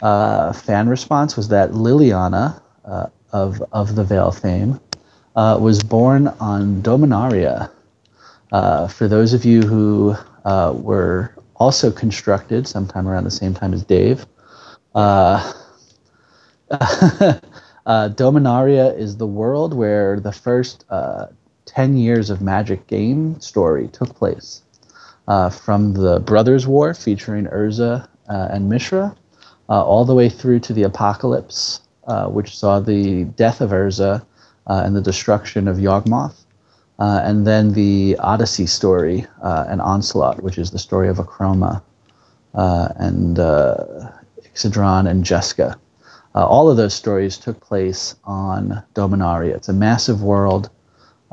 uh, 0.02 0.54
fan 0.54 0.88
response 0.88 1.36
was 1.36 1.48
that 1.48 1.72
Liliana 1.72 2.62
uh, 2.86 3.08
of 3.32 3.62
of 3.72 3.94
the 3.94 4.04
Veil 4.04 4.32
fame 4.32 4.80
was 5.34 5.82
born 5.82 6.28
on 6.40 6.80
Dominaria. 6.82 7.70
For 8.50 9.08
those 9.08 9.34
of 9.34 9.44
you 9.44 9.60
who 9.60 10.16
were 10.44 11.34
also 11.62 11.92
constructed 11.92 12.66
sometime 12.66 13.06
around 13.06 13.22
the 13.22 13.30
same 13.30 13.54
time 13.54 13.72
as 13.72 13.84
Dave, 13.84 14.26
uh, 14.96 15.52
uh, 16.72 17.38
Dominaria 17.86 18.98
is 18.98 19.16
the 19.16 19.28
world 19.28 19.72
where 19.72 20.18
the 20.18 20.32
first 20.32 20.84
uh, 20.90 21.26
10 21.66 21.96
years 21.96 22.30
of 22.30 22.42
Magic 22.42 22.88
game 22.88 23.40
story 23.40 23.86
took 23.88 24.12
place. 24.16 24.62
Uh, 25.28 25.50
from 25.50 25.92
the 25.92 26.18
Brothers' 26.18 26.66
War 26.66 26.94
featuring 26.94 27.46
Urza 27.46 28.08
and 28.26 28.68
Mishra, 28.68 29.14
all 29.68 30.04
the 30.04 30.14
way 30.14 30.28
through 30.28 30.58
to 30.60 30.72
the 30.72 30.82
Apocalypse, 30.82 31.80
which 32.26 32.58
saw 32.58 32.80
the 32.80 33.24
death 33.36 33.60
of 33.60 33.70
Urza 33.70 34.26
and 34.66 34.96
the 34.96 35.00
destruction 35.00 35.68
of 35.68 35.76
Yawgmoth. 35.76 36.41
Uh, 36.98 37.20
and 37.24 37.46
then 37.46 37.72
the 37.72 38.16
Odyssey 38.20 38.66
story 38.66 39.26
uh, 39.42 39.64
and 39.68 39.80
Onslaught, 39.80 40.42
which 40.42 40.58
is 40.58 40.70
the 40.70 40.78
story 40.78 41.08
of 41.08 41.16
Akroma 41.16 41.82
uh, 42.54 42.88
and 42.96 43.38
uh, 43.38 44.10
Ixidron 44.54 45.08
and 45.08 45.24
Jessica. 45.24 45.78
Uh, 46.34 46.46
all 46.46 46.70
of 46.70 46.76
those 46.76 46.94
stories 46.94 47.36
took 47.36 47.60
place 47.60 48.14
on 48.24 48.82
Dominaria. 48.94 49.54
It's 49.54 49.68
a 49.68 49.72
massive 49.72 50.22
world. 50.22 50.70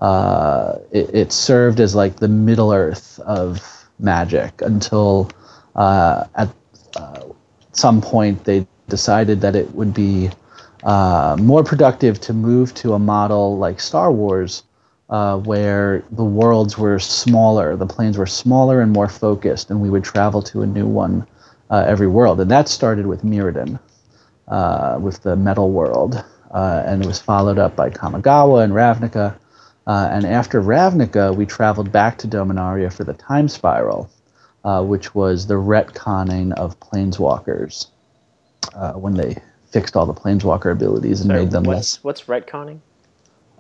It, 0.02 1.10
it 1.14 1.32
served 1.32 1.80
as 1.80 1.96
like 1.96 2.18
the 2.18 2.28
Middle 2.28 2.74
Earth 2.74 3.20
of 3.20 3.88
magic 4.00 4.62
until 4.62 5.30
at 5.76 6.50
some 7.72 8.02
point 8.02 8.44
they 8.44 8.68
decided 8.88 9.42
that 9.42 9.56
it 9.56 9.74
would 9.74 9.94
be 9.94 10.30
uh, 10.84 11.38
more 11.40 11.64
productive 11.64 12.20
to 12.22 12.34
move 12.34 12.74
to 12.74 12.94
a 12.94 13.00
model 13.00 13.58
like 13.58 13.80
Star 13.80 14.12
Wars, 14.12 14.64
uh, 15.10 15.38
where 15.40 16.04
the 16.12 16.24
worlds 16.24 16.78
were 16.78 17.00
smaller, 17.00 17.76
the 17.76 17.88
planes 17.88 18.18
were 18.18 18.28
smaller 18.28 18.82
and 18.82 18.92
more 18.92 19.10
focused, 19.10 19.70
and 19.72 19.82
we 19.82 19.90
would 19.90 20.04
travel 20.04 20.42
to 20.44 20.62
a 20.62 20.66
new 20.68 20.86
one 20.86 21.26
uh, 21.70 21.84
every 21.88 22.08
world. 22.08 22.40
And 22.40 22.52
that 22.52 22.68
started 22.68 23.06
with 23.08 23.24
Mirrodin, 23.24 23.80
uh, 24.48 24.98
with 25.02 25.22
the 25.24 25.36
metal 25.36 25.72
world, 25.72 26.24
uh, 26.52 26.84
and 26.86 27.04
it 27.04 27.08
was 27.08 27.20
followed 27.20 27.58
up 27.58 27.76
by 27.76 27.90
Kamigawa 27.90 28.64
and 28.64 28.74
Ravnica. 28.74 29.36
Uh, 29.88 30.08
and 30.12 30.26
after 30.26 30.62
Ravnica, 30.62 31.36
we 31.36 31.46
traveled 31.46 31.92
back 31.92 32.18
to 32.20 32.28
Dominaria 32.28 32.94
for 32.94 33.04
the 33.04 33.14
Time 33.14 33.48
Spiral, 33.48 34.10
uh, 34.64 34.84
which 34.84 35.16
was 35.16 35.48
the 35.48 35.56
retconning 35.56 36.54
of 36.54 36.80
Planeswalkers 36.80 37.88
uh, 38.76 38.94
when 38.94 39.14
they 39.16 39.38
fixed 39.72 39.96
all 39.96 40.06
the 40.06 40.14
Planeswalker 40.14 40.72
abilities 40.72 41.22
and 41.22 41.30
So 41.30 41.34
made 41.36 41.52
them 41.52 41.64
what's 41.64 41.78
less. 41.78 42.04
what's 42.04 42.22
retconning? 42.26 42.80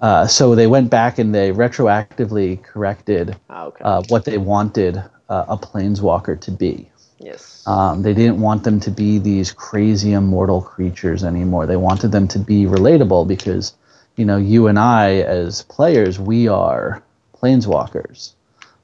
Uh, 0.01 0.25
so 0.27 0.55
they 0.55 0.67
went 0.67 0.89
back 0.89 1.19
and 1.19 1.33
they 1.35 1.51
retroactively 1.51 2.61
corrected 2.63 3.35
Ah, 3.49 3.65
okay. 3.65 3.83
uh, 3.83 4.01
what 4.07 4.25
they 4.25 4.37
wanted 4.37 4.97
uh, 5.29 5.45
a 5.49 5.57
Planeswalker 5.57 6.39
to 6.41 6.51
be. 6.51 6.89
yes. 7.19 7.63
Um, 7.67 8.01
they 8.01 8.13
didn't 8.13 8.39
want 8.39 8.63
them 8.63 8.79
to 8.81 8.91
be 8.91 9.19
these 9.19 9.51
crazy 9.51 10.13
immortal 10.13 10.61
creatures 10.61 11.23
anymore. 11.23 11.65
They 11.67 11.75
wanted 11.75 12.11
them 12.11 12.27
to 12.29 12.39
be 12.39 12.65
relatable 12.65 13.27
because, 13.27 13.73
you 14.15 14.25
know, 14.25 14.37
you 14.37 14.67
and 14.67 14.79
I 14.79 15.15
as 15.21 15.63
players, 15.63 16.17
we 16.19 16.47
are 16.47 17.03
planeswalkers, 17.41 18.33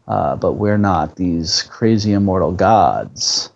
uh, 0.08 0.36
but 0.36 0.54
we're 0.54 0.78
not 0.78 1.16
these 1.16 1.64
crazy 1.64 2.14
immortal 2.14 2.52
gods. 2.52 3.50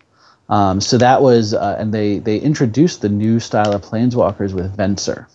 Um, 0.48 0.80
so 0.80 0.98
that 0.98 1.22
was, 1.22 1.54
uh, 1.54 1.76
and 1.78 1.92
they 1.94 2.18
they 2.18 2.38
introduced 2.38 3.02
the 3.02 3.08
new 3.08 3.38
style 3.38 3.72
of 3.72 3.82
planeswalkers 3.82 4.52
with 4.52 4.76
Venser. 4.76 5.26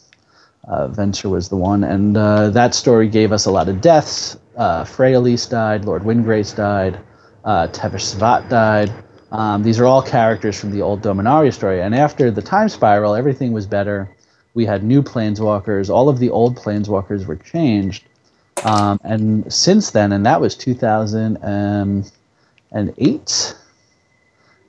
Uh, 0.68 0.88
Venser 0.88 1.30
was 1.30 1.50
the 1.50 1.56
one, 1.56 1.84
and 1.84 2.18
uh, 2.18 2.50
that 2.50 2.74
story 2.74 3.08
gave 3.08 3.32
us 3.32 3.46
a 3.46 3.52
lot 3.52 3.70
of 3.70 3.82
deaths. 3.82 4.38
Uh, 4.58 4.84
Freyalise 4.84 5.48
died, 5.50 5.86
Lord 5.86 6.02
Windgrace 6.04 6.56
died, 6.56 7.00
uh, 7.44 7.68
died. 7.68 8.92
Um, 9.32 9.64
these 9.64 9.80
are 9.80 9.86
all 9.86 10.02
characters 10.02 10.60
from 10.60 10.72
the 10.72 10.82
old 10.82 11.02
Dominaria 11.02 11.54
story. 11.54 11.82
And 11.82 11.94
after 11.94 12.32
the 12.32 12.42
time 12.42 12.70
spiral, 12.70 13.14
everything 13.16 13.52
was 13.52 13.68
better. 13.68 14.10
We 14.54 14.66
had 14.66 14.84
new 14.84 15.04
planeswalkers. 15.04 15.90
All 15.90 16.10
of 16.10 16.20
the 16.20 16.30
old 16.30 16.58
planeswalkers 16.58 17.26
were 17.26 17.36
changed. 17.36 18.06
Um, 18.64 19.00
and 19.04 19.52
since 19.54 19.92
then, 19.92 20.14
and 20.14 20.26
that 20.26 20.42
was 20.42 20.56
2008, 20.56 23.56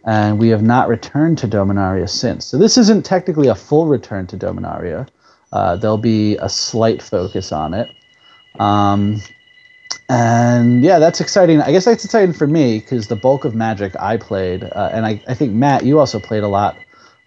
and 0.05 0.39
we 0.39 0.49
have 0.49 0.63
not 0.63 0.89
returned 0.89 1.39
to 1.39 1.49
Dominaria 1.49 2.09
since. 2.09 2.45
So 2.45 2.59
this 2.59 2.77
isn't 2.77 3.05
technically 3.05 3.49
a 3.49 3.55
full 3.55 3.87
return 3.87 4.27
to 4.29 4.37
Dominaria. 4.37 5.09
Uh, 5.53 5.77
there'll 5.77 5.99
be 5.99 6.37
a 6.37 6.49
slight 6.49 7.03
focus 7.03 7.53
on 7.53 7.75
it. 7.75 7.91
Um, 8.59 9.21
and 10.09 10.83
yeah, 10.85 10.99
that's 10.99 11.21
exciting. 11.21 11.61
I 11.61 11.73
guess 11.73 11.85
that's 11.85 12.05
exciting 12.05 12.33
for 12.33 12.47
me 12.47 12.79
because 12.79 13.09
the 13.09 13.17
bulk 13.17 13.45
of 13.45 13.55
Magic 13.55 13.95
I 13.99 14.17
played, 14.17 14.65
uh, 14.65 14.91
and 14.93 15.05
I, 15.07 15.21
I 15.27 15.35
think 15.35 15.53
Matt, 15.53 15.85
you 15.85 15.99
also 15.99 16.21
played 16.21 16.43
a 16.43 16.49
lot 16.49 16.77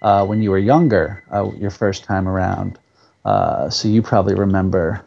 uh, 0.01 0.25
when 0.25 0.41
you 0.41 0.51
were 0.51 0.57
younger, 0.59 1.23
uh, 1.31 1.51
your 1.57 1.71
first 1.71 2.03
time 2.03 2.27
around. 2.27 2.79
Uh, 3.25 3.69
so 3.69 3.87
you 3.87 4.01
probably 4.01 4.35
remember 4.35 5.05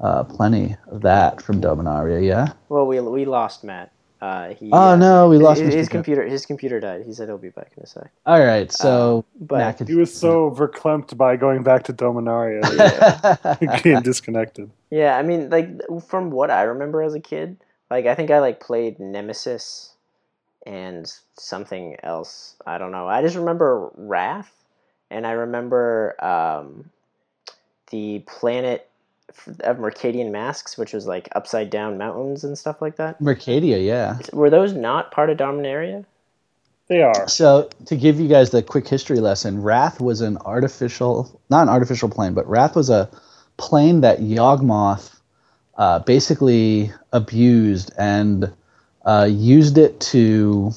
uh, 0.00 0.24
plenty 0.24 0.76
of 0.86 1.02
that 1.02 1.42
from 1.42 1.60
Dominaria, 1.60 2.24
yeah? 2.24 2.52
Well, 2.68 2.86
we 2.86 3.00
we 3.00 3.24
lost 3.24 3.64
Matt. 3.64 3.92
Uh, 4.20 4.54
he, 4.54 4.70
Oh 4.72 4.92
uh, 4.92 4.96
no, 4.96 5.28
we 5.28 5.36
lost 5.36 5.60
his, 5.60 5.74
his 5.74 5.88
computer. 5.88 6.24
His 6.24 6.46
computer 6.46 6.80
died. 6.80 7.04
He 7.04 7.12
said 7.12 7.28
he'll 7.28 7.36
be 7.36 7.50
back 7.50 7.72
in 7.76 7.82
a 7.82 7.86
sec. 7.86 8.10
All 8.24 8.42
right, 8.42 8.72
so 8.72 9.24
but- 9.38 9.58
Matt 9.58 9.86
He 9.88 9.94
was 9.94 10.14
so 10.14 10.50
verklempt 10.50 11.16
by 11.16 11.36
going 11.36 11.62
back 11.62 11.82
to 11.84 11.92
Dominaria, 11.92 12.62
getting 13.82 14.00
disconnected. 14.02 14.70
Yeah, 14.90 15.18
I 15.18 15.22
mean, 15.22 15.50
like 15.50 15.68
from 16.08 16.30
what 16.30 16.50
I 16.50 16.62
remember 16.62 17.02
as 17.02 17.14
a 17.14 17.20
kid, 17.20 17.58
like 17.90 18.06
I 18.06 18.14
think 18.14 18.30
I 18.30 18.38
like 18.38 18.60
played 18.60 18.98
Nemesis 18.98 19.92
and 20.66 21.12
something 21.38 21.96
else. 22.02 22.56
I 22.66 22.78
don't 22.78 22.92
know. 22.92 23.06
I 23.06 23.22
just 23.22 23.36
remember 23.36 23.90
Rath, 23.96 24.52
and 25.10 25.26
I 25.26 25.32
remember 25.32 26.16
um, 26.24 26.90
the 27.90 28.20
planet 28.26 28.80
f- 28.80 28.95
of 29.60 29.78
Mercadian 29.78 30.30
Masques, 30.30 30.76
which 30.76 30.92
was 30.92 31.06
like 31.06 31.28
upside 31.32 31.70
down 31.70 31.98
mountains 31.98 32.44
and 32.44 32.56
stuff 32.56 32.80
like 32.80 32.96
that. 32.96 33.20
Mercadia, 33.20 33.84
yeah. 33.84 34.18
Were 34.32 34.50
those 34.50 34.72
not 34.72 35.10
part 35.10 35.30
of 35.30 35.38
Dominaria? 35.38 36.04
They 36.88 37.02
are. 37.02 37.28
So 37.28 37.68
to 37.86 37.96
give 37.96 38.20
you 38.20 38.28
guys 38.28 38.50
the 38.50 38.62
quick 38.62 38.86
history 38.86 39.18
lesson, 39.18 39.62
Rath 39.62 40.00
was 40.00 40.20
an 40.20 40.38
artificial, 40.38 41.40
not 41.50 41.62
an 41.62 41.68
artificial 41.68 42.08
plane, 42.08 42.34
but 42.34 42.48
Rath 42.48 42.76
was 42.76 42.90
a 42.90 43.10
plane 43.56 44.02
that 44.02 44.20
Yawgmoth 44.20 45.18
uh, 45.78 45.98
basically 46.00 46.92
abused 47.12 47.92
and 47.98 48.52
uh, 49.04 49.26
used 49.28 49.78
it 49.78 49.98
to 50.00 50.72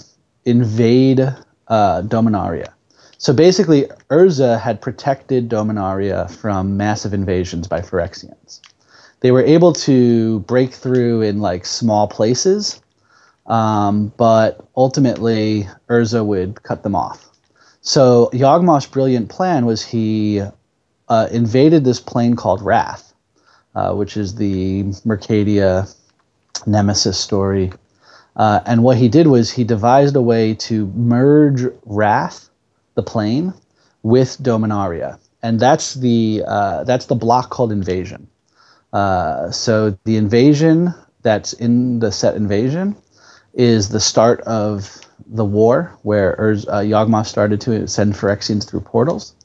invade 0.46 1.20
uh, 1.20 2.02
Dominaria. 2.02 2.74
So 3.20 3.34
basically, 3.34 3.84
Urza 4.10 4.58
had 4.58 4.80
protected 4.80 5.50
Dominaria 5.50 6.32
from 6.32 6.78
massive 6.78 7.14
invasions 7.14 7.68
by 7.68 7.82
Phyrexians. 7.82 8.62
They 9.20 9.32
were 9.32 9.44
able 9.44 9.74
to 9.74 10.40
break 10.42 10.74
through 10.74 11.24
in 11.24 11.42
like 11.42 11.66
small 11.66 12.08
places, 12.08 12.82
um, 13.46 14.14
but 14.16 14.66
ultimately 14.78 15.68
Urza 15.90 16.26
would 16.26 16.64
cut 16.64 16.84
them 16.84 16.96
off. 16.96 17.28
So 17.82 18.30
Yawgmoth's 18.32 18.86
brilliant 18.86 19.28
plan 19.28 19.66
was 19.66 19.86
he 19.86 20.42
uh, 21.10 21.28
invaded 21.30 21.84
this 21.84 22.00
plane 22.00 22.38
called 22.38 22.62
Rath, 22.62 23.14
uh, 23.76 23.94
which 23.96 24.16
is 24.16 24.36
the 24.36 24.84
Mercadia 25.04 25.94
Nemesis 26.66 27.20
story. 27.20 27.74
Uh, 28.38 28.62
and 28.66 28.82
what 28.82 28.96
he 28.96 29.10
did 29.10 29.28
was 29.28 29.52
he 29.52 29.66
devised 29.66 30.16
a 30.16 30.22
way 30.22 30.54
to 30.54 30.88
merge 30.96 31.66
Rath, 31.84 32.49
the 33.00 33.12
plane, 33.12 33.54
with 34.04 34.38
Dominaria, 34.42 35.20
and 35.42 35.60
that's 35.60 35.94
the 35.96 36.44
uh, 36.46 36.84
that's 36.84 37.06
the 37.06 37.16
block 37.16 37.50
called 37.50 37.72
Invasion. 37.72 38.28
Uh, 38.92 39.52
so 39.52 39.98
the 40.04 40.18
invasion 40.18 40.94
that's 41.22 41.54
in 41.54 42.00
the 42.00 42.12
set 42.12 42.36
Invasion 42.36 42.96
is 43.54 43.90
the 43.90 44.00
start 44.00 44.42
of 44.42 45.00
the 45.28 45.46
war, 45.46 45.98
where 46.04 46.36
Urz, 46.40 46.66
uh, 46.68 47.24
started 47.24 47.62
to 47.62 47.88
send 47.88 48.14
Phyrexians 48.16 48.68
through 48.68 48.82
portals. 48.82 49.36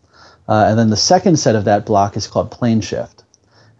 Uh, 0.48 0.66
and 0.68 0.78
then 0.78 0.90
the 0.90 0.96
second 0.96 1.38
set 1.38 1.56
of 1.56 1.64
that 1.64 1.86
block 1.86 2.16
is 2.16 2.26
called 2.26 2.50
Planeshift. 2.50 3.22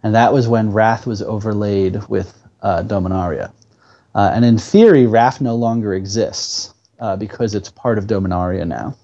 And 0.03 0.13
that 0.15 0.33
was 0.33 0.47
when 0.47 0.71
Rath 0.71 1.07
was 1.07 1.21
overlaid 1.21 2.07
with 2.07 2.37
uh, 2.61 2.83
Dominaria. 2.83 3.51
Uh, 4.13 4.31
and 4.33 4.45
in 4.45 4.57
theory, 4.57 5.05
Rath 5.07 5.41
no 5.41 5.55
longer 5.55 5.93
exists 5.93 6.73
because 7.19 7.53
it's 7.53 7.69
part 7.69 7.97
of 7.97 8.05
Dominaria 8.05 8.65
now. 8.67 8.95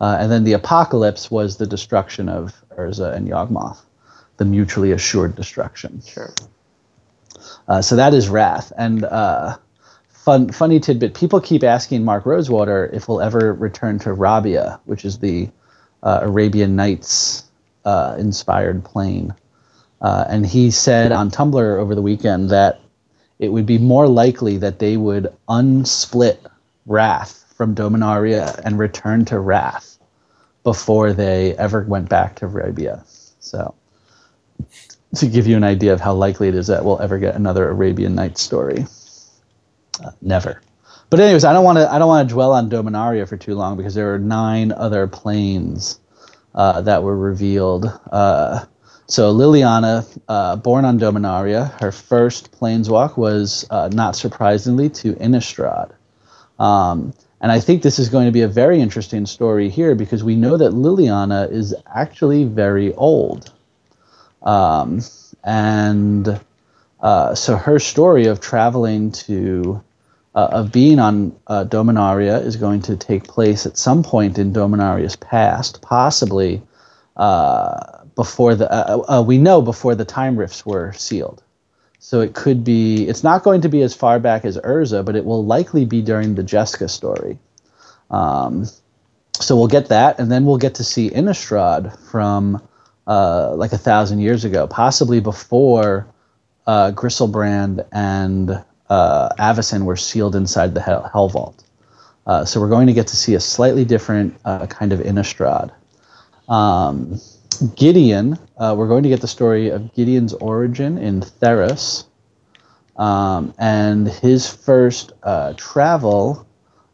Uh, 0.00 0.16
and 0.20 0.30
then 0.30 0.44
the 0.44 0.52
Apocalypse 0.52 1.30
was 1.30 1.56
the 1.56 1.66
destruction 1.66 2.28
of 2.28 2.52
Urza 2.76 3.14
and 3.14 3.28
Yawgmoth, 3.28 3.78
the 4.36 4.44
mutually 4.44 4.92
assured 4.92 5.36
destruction. 5.36 6.02
Sure. 6.06 6.34
Uh, 7.68 7.80
so 7.80 7.96
that 7.96 8.12
is 8.12 8.28
Rath. 8.28 8.72
And 8.76 9.04
uh, 9.04 9.56
fun, 10.08 10.50
funny 10.50 10.80
tidbit: 10.80 11.14
people 11.14 11.40
keep 11.40 11.62
asking 11.62 12.04
Mark 12.04 12.26
Rosewater 12.26 12.90
if 12.92 13.08
we'll 13.08 13.20
ever 13.20 13.52
return 13.52 13.98
to 14.00 14.10
Rabiah, 14.10 14.80
which 14.84 15.04
is 15.04 15.18
the 15.18 15.50
uh, 16.02 16.20
Arabian 16.22 16.76
Nights 16.76 17.44
uh, 17.84 18.16
inspired 18.18 18.84
plane. 18.84 19.34
Uh, 20.00 20.24
and 20.28 20.44
he 20.44 20.70
said 20.70 21.12
on 21.12 21.30
Tumblr 21.30 21.78
over 21.78 21.94
the 21.94 22.02
weekend 22.02 22.50
that 22.50 22.80
it 23.38 23.48
would 23.48 23.66
be 23.66 23.78
more 23.78 24.06
likely 24.06 24.58
that 24.58 24.78
they 24.78 24.96
would 24.96 25.34
unsplit 25.48 26.38
Rath 26.86 27.43
from 27.64 27.74
Dominaria 27.74 28.60
and 28.62 28.78
return 28.78 29.24
to 29.24 29.38
Rath 29.38 29.98
before 30.64 31.14
they 31.14 31.56
ever 31.56 31.82
went 31.82 32.10
back 32.10 32.36
to 32.36 32.44
Arabia. 32.44 33.02
So 33.40 33.74
to 35.16 35.26
give 35.26 35.46
you 35.46 35.56
an 35.56 35.64
idea 35.64 35.94
of 35.94 36.00
how 36.02 36.12
likely 36.12 36.48
it 36.48 36.54
is 36.54 36.66
that 36.66 36.84
we'll 36.84 37.00
ever 37.00 37.18
get 37.18 37.36
another 37.36 37.66
Arabian 37.70 38.14
Nights 38.14 38.42
story. 38.42 38.84
Uh, 40.04 40.10
never. 40.20 40.60
But 41.08 41.20
anyways, 41.20 41.46
I 41.46 41.54
don't 41.54 41.64
want 41.64 41.78
to. 41.78 41.90
I 41.90 41.98
don't 41.98 42.08
want 42.08 42.28
to 42.28 42.34
dwell 42.34 42.52
on 42.52 42.68
Dominaria 42.68 43.26
for 43.26 43.38
too 43.38 43.54
long 43.54 43.78
because 43.78 43.94
there 43.94 44.12
are 44.12 44.18
nine 44.18 44.70
other 44.70 45.06
planes 45.06 45.98
uh, 46.54 46.82
that 46.82 47.02
were 47.02 47.16
revealed. 47.16 47.86
Uh, 48.12 48.66
so 49.06 49.32
Liliana, 49.32 50.06
uh, 50.28 50.56
born 50.56 50.84
on 50.84 50.98
Dominaria, 50.98 51.80
her 51.80 51.92
first 51.92 52.52
planeswalk 52.52 53.16
was 53.16 53.64
uh, 53.70 53.88
not 53.90 54.16
surprisingly 54.16 54.90
to 54.90 55.14
Innistrad. 55.14 55.92
Um, 56.58 57.14
and 57.44 57.52
I 57.52 57.60
think 57.60 57.82
this 57.82 57.98
is 57.98 58.08
going 58.08 58.24
to 58.24 58.32
be 58.32 58.40
a 58.40 58.48
very 58.48 58.80
interesting 58.80 59.26
story 59.26 59.68
here 59.68 59.94
because 59.94 60.24
we 60.24 60.34
know 60.34 60.56
that 60.56 60.72
Liliana 60.72 61.52
is 61.52 61.74
actually 61.94 62.44
very 62.44 62.94
old. 62.94 63.52
Um, 64.42 65.02
and 65.44 66.40
uh, 67.00 67.34
so 67.34 67.56
her 67.56 67.78
story 67.78 68.28
of 68.28 68.40
traveling 68.40 69.12
to, 69.12 69.84
uh, 70.34 70.48
of 70.52 70.72
being 70.72 70.98
on 70.98 71.36
uh, 71.46 71.66
Dominaria 71.66 72.42
is 72.42 72.56
going 72.56 72.80
to 72.80 72.96
take 72.96 73.24
place 73.24 73.66
at 73.66 73.76
some 73.76 74.02
point 74.02 74.38
in 74.38 74.54
Dominaria's 74.54 75.16
past, 75.16 75.82
possibly 75.82 76.62
uh, 77.18 78.04
before 78.14 78.54
the 78.54 78.72
uh, 78.72 79.18
uh, 79.18 79.22
we 79.22 79.36
know 79.36 79.60
before 79.60 79.94
the 79.94 80.06
time 80.06 80.38
rifts 80.38 80.64
were 80.64 80.94
sealed. 80.94 81.42
So 82.04 82.20
it 82.20 82.34
could 82.34 82.64
be 82.64 83.08
it's 83.08 83.24
not 83.24 83.44
going 83.44 83.62
to 83.62 83.68
be 83.70 83.80
as 83.80 83.94
far 83.94 84.18
back 84.20 84.44
as 84.44 84.58
Urza, 84.58 85.02
but 85.02 85.16
it 85.16 85.24
will 85.24 85.42
likely 85.42 85.86
be 85.86 86.02
during 86.02 86.34
the 86.34 86.42
Jessica 86.42 86.86
story. 86.86 87.38
Um, 88.10 88.66
so 89.40 89.56
we'll 89.56 89.68
get 89.68 89.88
that, 89.88 90.20
and 90.20 90.30
then 90.30 90.44
we'll 90.44 90.58
get 90.58 90.74
to 90.74 90.84
see 90.84 91.08
Innistrad 91.08 91.98
from 92.10 92.62
uh, 93.06 93.54
like 93.56 93.72
a 93.72 93.78
thousand 93.78 94.18
years 94.18 94.44
ago, 94.44 94.66
possibly 94.66 95.18
before 95.18 96.06
uh, 96.66 96.92
Griselbrand 96.94 97.86
and 97.90 98.62
uh, 98.90 99.84
were 99.86 99.96
sealed 99.96 100.36
inside 100.36 100.74
the 100.74 100.82
Hell, 100.82 101.10
Helvault. 101.14 101.64
Uh, 102.26 102.44
so 102.44 102.60
we're 102.60 102.68
going 102.68 102.86
to 102.86 102.92
get 102.92 103.06
to 103.06 103.16
see 103.16 103.34
a 103.34 103.40
slightly 103.40 103.86
different 103.86 104.38
uh, 104.44 104.66
kind 104.66 104.92
of 104.92 105.00
Innistrad. 105.00 105.72
Um, 106.50 107.18
Gideon, 107.62 108.38
uh, 108.58 108.74
we're 108.76 108.88
going 108.88 109.02
to 109.02 109.08
get 109.08 109.20
the 109.20 109.28
story 109.28 109.68
of 109.68 109.94
Gideon's 109.94 110.34
origin 110.34 110.98
in 110.98 111.20
Theros. 111.20 112.04
Um, 112.96 113.54
and 113.58 114.08
his 114.08 114.48
first 114.48 115.12
uh, 115.22 115.54
travel, 115.56 116.46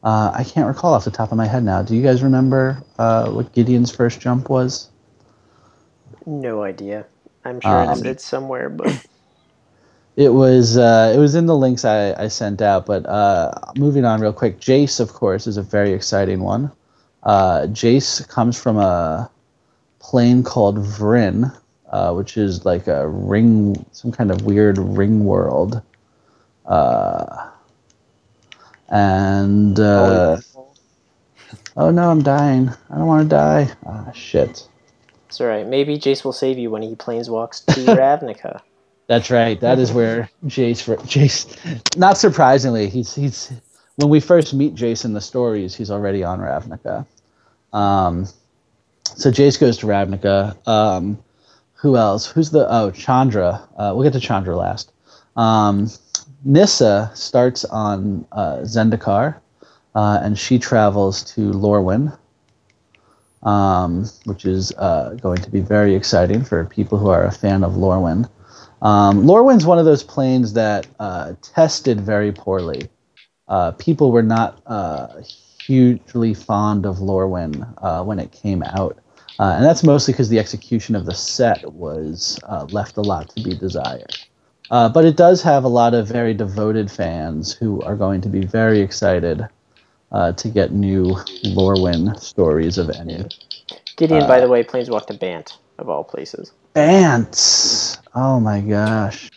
uh, 0.02 0.32
I 0.34 0.44
can't 0.44 0.66
recall 0.66 0.94
off 0.94 1.04
the 1.04 1.10
top 1.10 1.30
of 1.30 1.36
my 1.38 1.46
head 1.46 1.62
now. 1.62 1.82
Do 1.82 1.94
you 1.94 2.02
guys 2.02 2.22
remember 2.22 2.82
uh, 2.98 3.30
what 3.30 3.52
Gideon's 3.52 3.94
first 3.94 4.20
jump 4.20 4.48
was? 4.48 4.88
No 6.26 6.62
idea. 6.62 7.06
I'm 7.44 7.60
sure 7.60 7.70
Um, 7.70 7.90
it's, 7.90 8.02
it's 8.02 8.24
somewhere, 8.24 8.68
but 8.68 9.06
It 10.16 10.34
was 10.34 10.76
uh, 10.76 11.12
it 11.14 11.18
was 11.18 11.34
in 11.34 11.46
the 11.46 11.56
links 11.56 11.84
I, 11.84 12.12
I 12.24 12.28
sent 12.28 12.60
out. 12.60 12.84
But 12.84 13.06
uh, 13.06 13.52
moving 13.76 14.04
on 14.04 14.20
real 14.20 14.32
quick, 14.32 14.60
Jace, 14.60 15.00
of 15.00 15.12
course, 15.14 15.46
is 15.46 15.56
a 15.56 15.62
very 15.62 15.92
exciting 15.92 16.40
one. 16.40 16.72
Uh, 17.22 17.66
Jace 17.68 18.26
comes 18.28 18.60
from 18.60 18.76
a 18.76 19.30
plane 20.00 20.42
called 20.42 20.78
Vryn, 20.78 21.56
uh, 21.90 22.12
which 22.12 22.36
is 22.36 22.64
like 22.64 22.88
a 22.88 23.08
ring, 23.08 23.84
some 23.92 24.10
kind 24.10 24.30
of 24.30 24.42
weird 24.42 24.78
ring 24.78 25.24
world. 25.24 25.80
Uh, 26.66 27.50
and 28.88 29.78
uh, 29.78 30.38
oh 31.76 31.90
no, 31.90 32.10
I'm 32.10 32.22
dying. 32.22 32.70
I 32.90 32.96
don't 32.96 33.06
want 33.06 33.22
to 33.22 33.28
die. 33.28 33.70
Ah, 33.86 34.10
shit. 34.12 34.66
it's 35.28 35.40
alright. 35.40 35.66
Maybe 35.66 35.96
Jace 35.96 36.24
will 36.24 36.32
save 36.32 36.58
you 36.58 36.70
when 36.70 36.82
he 36.82 36.96
planeswalks 36.96 37.64
to 37.66 37.80
Ravnica. 37.94 38.62
That's 39.06 39.30
right. 39.30 39.60
That 39.60 39.78
is 39.78 39.92
where 39.92 40.30
Jace. 40.46 40.82
For, 40.82 40.96
Jace. 40.98 41.96
Not 41.96 42.18
surprisingly, 42.18 42.88
he's 42.88 43.14
he's 43.14 43.52
when 43.96 44.08
we 44.08 44.20
first 44.20 44.54
meet 44.54 44.74
Jace 44.74 45.04
in 45.04 45.12
the 45.12 45.20
stories, 45.20 45.74
he's 45.74 45.90
already 45.90 46.24
on 46.24 46.40
Ravnica. 46.40 47.06
Um, 47.72 48.26
so 49.16 49.30
Jace 49.30 49.58
goes 49.58 49.78
to 49.78 49.86
Ravnica. 49.86 50.56
Um, 50.66 51.18
who 51.74 51.96
else? 51.96 52.26
Who's 52.26 52.50
the? 52.50 52.66
Oh, 52.70 52.90
Chandra. 52.90 53.66
Uh, 53.76 53.92
we'll 53.94 54.04
get 54.04 54.12
to 54.12 54.20
Chandra 54.20 54.56
last. 54.56 54.92
Um, 55.36 55.88
Nissa 56.44 57.10
starts 57.14 57.64
on 57.64 58.26
uh, 58.32 58.58
Zendikar, 58.58 59.36
uh, 59.94 60.20
and 60.22 60.38
she 60.38 60.58
travels 60.58 61.22
to 61.34 61.52
Lorwyn, 61.52 62.16
um, 63.42 64.08
which 64.24 64.44
is 64.44 64.72
uh, 64.72 65.16
going 65.20 65.38
to 65.38 65.50
be 65.50 65.60
very 65.60 65.94
exciting 65.94 66.44
for 66.44 66.64
people 66.66 66.98
who 66.98 67.08
are 67.08 67.24
a 67.24 67.32
fan 67.32 67.64
of 67.64 67.72
Lorwyn. 67.72 68.28
Um, 68.82 69.24
Lorwyn's 69.24 69.66
one 69.66 69.78
of 69.78 69.84
those 69.84 70.02
planes 70.02 70.54
that 70.54 70.86
uh, 70.98 71.34
tested 71.42 72.00
very 72.00 72.32
poorly. 72.32 72.88
Uh, 73.48 73.72
people 73.72 74.12
were 74.12 74.22
not 74.22 74.60
uh, 74.66 75.08
hugely 75.66 76.34
fond 76.34 76.86
of 76.86 76.96
Lorwyn 76.96 77.72
uh, 77.82 78.02
when 78.02 78.18
it 78.18 78.32
came 78.32 78.62
out. 78.62 78.98
Uh, 79.38 79.54
and 79.56 79.64
that's 79.64 79.82
mostly 79.82 80.12
because 80.12 80.28
the 80.28 80.38
execution 80.38 80.94
of 80.94 81.06
the 81.06 81.14
set 81.14 81.72
was 81.72 82.38
uh, 82.44 82.66
left 82.70 82.96
a 82.96 83.00
lot 83.00 83.28
to 83.30 83.42
be 83.42 83.54
desired. 83.54 84.14
Uh, 84.70 84.88
but 84.88 85.04
it 85.04 85.16
does 85.16 85.42
have 85.42 85.64
a 85.64 85.68
lot 85.68 85.94
of 85.94 86.06
very 86.06 86.34
devoted 86.34 86.90
fans 86.90 87.52
who 87.52 87.80
are 87.82 87.96
going 87.96 88.20
to 88.20 88.28
be 88.28 88.44
very 88.44 88.80
excited 88.80 89.46
uh, 90.12 90.32
to 90.32 90.48
get 90.48 90.72
new 90.72 91.06
Lorwyn 91.44 92.18
stories 92.20 92.78
of 92.78 92.90
any. 92.90 93.26
Gideon, 93.96 94.24
Uh, 94.24 94.28
by 94.28 94.40
the 94.40 94.48
way, 94.48 94.62
planeswalk 94.62 95.06
to 95.06 95.14
Bant, 95.14 95.56
of 95.78 95.88
all 95.88 96.04
places. 96.04 96.52
Bant! 96.74 97.98
Oh 98.14 98.38
my 98.40 98.60
gosh. 98.60 99.30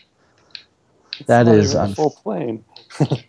That 1.28 1.46
Not 1.46 1.56
is 1.56 1.74
a 1.76 1.84
un- 1.84 1.94
full 1.94 2.12
plane. 2.12 2.66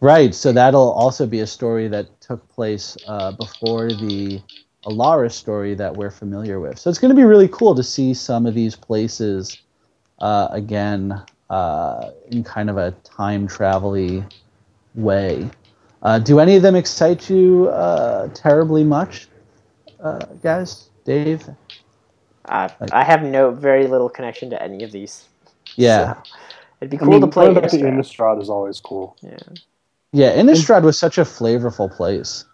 Right, 0.00 0.34
so 0.34 0.52
that'll 0.52 0.90
also 0.92 1.26
be 1.26 1.40
a 1.40 1.46
story 1.46 1.88
that 1.88 2.13
took 2.26 2.46
place 2.48 2.96
uh, 3.06 3.32
before 3.32 3.88
the 3.88 4.40
Alaris 4.84 5.32
story 5.32 5.74
that 5.74 5.94
we're 5.94 6.10
familiar 6.10 6.60
with. 6.60 6.78
So 6.78 6.90
it's 6.90 6.98
going 6.98 7.10
to 7.10 7.16
be 7.16 7.24
really 7.24 7.48
cool 7.48 7.74
to 7.74 7.82
see 7.82 8.14
some 8.14 8.46
of 8.46 8.54
these 8.54 8.76
places 8.76 9.62
uh, 10.18 10.48
again 10.50 11.22
uh, 11.50 12.10
in 12.30 12.42
kind 12.44 12.70
of 12.70 12.76
a 12.76 12.92
time 13.04 13.46
travel 13.46 14.24
way. 14.94 15.50
Uh, 16.02 16.18
do 16.18 16.38
any 16.38 16.56
of 16.56 16.62
them 16.62 16.76
excite 16.76 17.30
you 17.30 17.68
uh, 17.68 18.28
terribly 18.28 18.84
much, 18.84 19.28
uh, 20.00 20.18
guys? 20.42 20.90
Dave? 21.04 21.48
I, 22.46 22.70
I 22.92 23.04
have 23.04 23.22
no 23.22 23.50
very 23.50 23.86
little 23.86 24.08
connection 24.08 24.50
to 24.50 24.62
any 24.62 24.84
of 24.84 24.92
these. 24.92 25.24
Yeah. 25.76 26.14
So, 26.14 26.22
it'd 26.80 26.90
be 26.90 26.96
I 26.96 27.00
cool 27.00 27.08
mean, 27.08 27.20
to 27.22 27.26
play 27.26 27.46
going 27.46 27.60
back 27.60 27.70
to 27.70 27.76
Innistrad. 27.76 27.92
Innistrad 27.94 28.42
is 28.42 28.50
always 28.50 28.80
cool. 28.80 29.16
Yeah. 29.22 29.38
Yeah, 30.14 30.32
Innistrad 30.36 30.82
was 30.84 30.96
such 30.96 31.18
a 31.18 31.22
flavorful 31.22 31.90
place. 31.94 32.44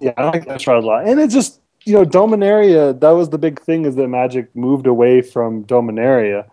Yeah, 0.00 0.12
I 0.16 0.24
like 0.24 0.44
Innistrad 0.46 0.82
a 0.82 0.86
lot, 0.86 1.06
and 1.06 1.20
it 1.20 1.30
just 1.30 1.60
you 1.84 1.92
know 1.94 2.04
Dominaria. 2.04 2.98
That 2.98 3.10
was 3.10 3.30
the 3.30 3.38
big 3.38 3.60
thing 3.60 3.84
is 3.84 3.94
that 3.94 4.08
Magic 4.08 4.54
moved 4.56 4.88
away 4.88 5.22
from 5.22 5.64
Dominaria, 5.64 6.46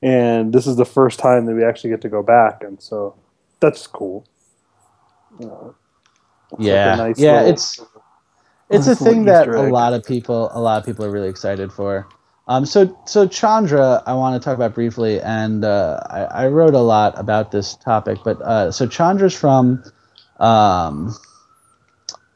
and 0.00 0.52
this 0.54 0.66
is 0.66 0.76
the 0.76 0.86
first 0.86 1.18
time 1.18 1.44
that 1.44 1.54
we 1.54 1.62
actually 1.62 1.90
get 1.90 2.00
to 2.00 2.08
go 2.08 2.22
back, 2.22 2.64
and 2.64 2.80
so 2.80 3.14
that's 3.60 3.86
cool. 3.86 4.24
You 5.38 5.46
know, 5.46 5.74
it's 6.52 6.52
like 6.52 6.66
Yeah, 6.66 6.94
nice 6.96 7.18
yeah, 7.18 7.32
little- 7.34 7.50
it's 7.52 7.80
it's 8.70 8.86
a 8.86 8.96
thing 8.96 9.26
that 9.26 9.42
Easter 9.46 9.56
a 9.56 9.66
egg. 9.66 9.72
lot 9.72 9.92
of 9.92 10.02
people 10.04 10.50
a 10.54 10.60
lot 10.60 10.78
of 10.78 10.86
people 10.86 11.04
are 11.04 11.10
really 11.10 11.28
excited 11.28 11.70
for. 11.70 12.08
Um, 12.48 12.64
so 12.64 12.96
so 13.06 13.26
Chandra, 13.26 14.02
I 14.06 14.14
want 14.14 14.40
to 14.40 14.44
talk 14.44 14.54
about 14.54 14.74
briefly, 14.74 15.20
and 15.20 15.64
uh, 15.64 16.00
I, 16.08 16.44
I 16.44 16.46
wrote 16.48 16.74
a 16.74 16.80
lot 16.80 17.18
about 17.18 17.50
this 17.50 17.74
topic. 17.74 18.18
But 18.24 18.40
uh, 18.42 18.70
so 18.70 18.86
Chandra's 18.86 19.34
from 19.34 19.82
um, 20.38 21.14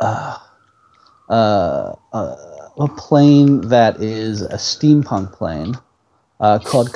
uh, 0.00 0.38
uh, 1.28 1.94
uh, 2.12 2.36
a 2.78 2.88
plane 2.88 3.60
that 3.68 4.02
is 4.02 4.42
a 4.42 4.56
steampunk 4.56 5.32
plane 5.32 5.74
uh, 6.40 6.58
called 6.58 6.90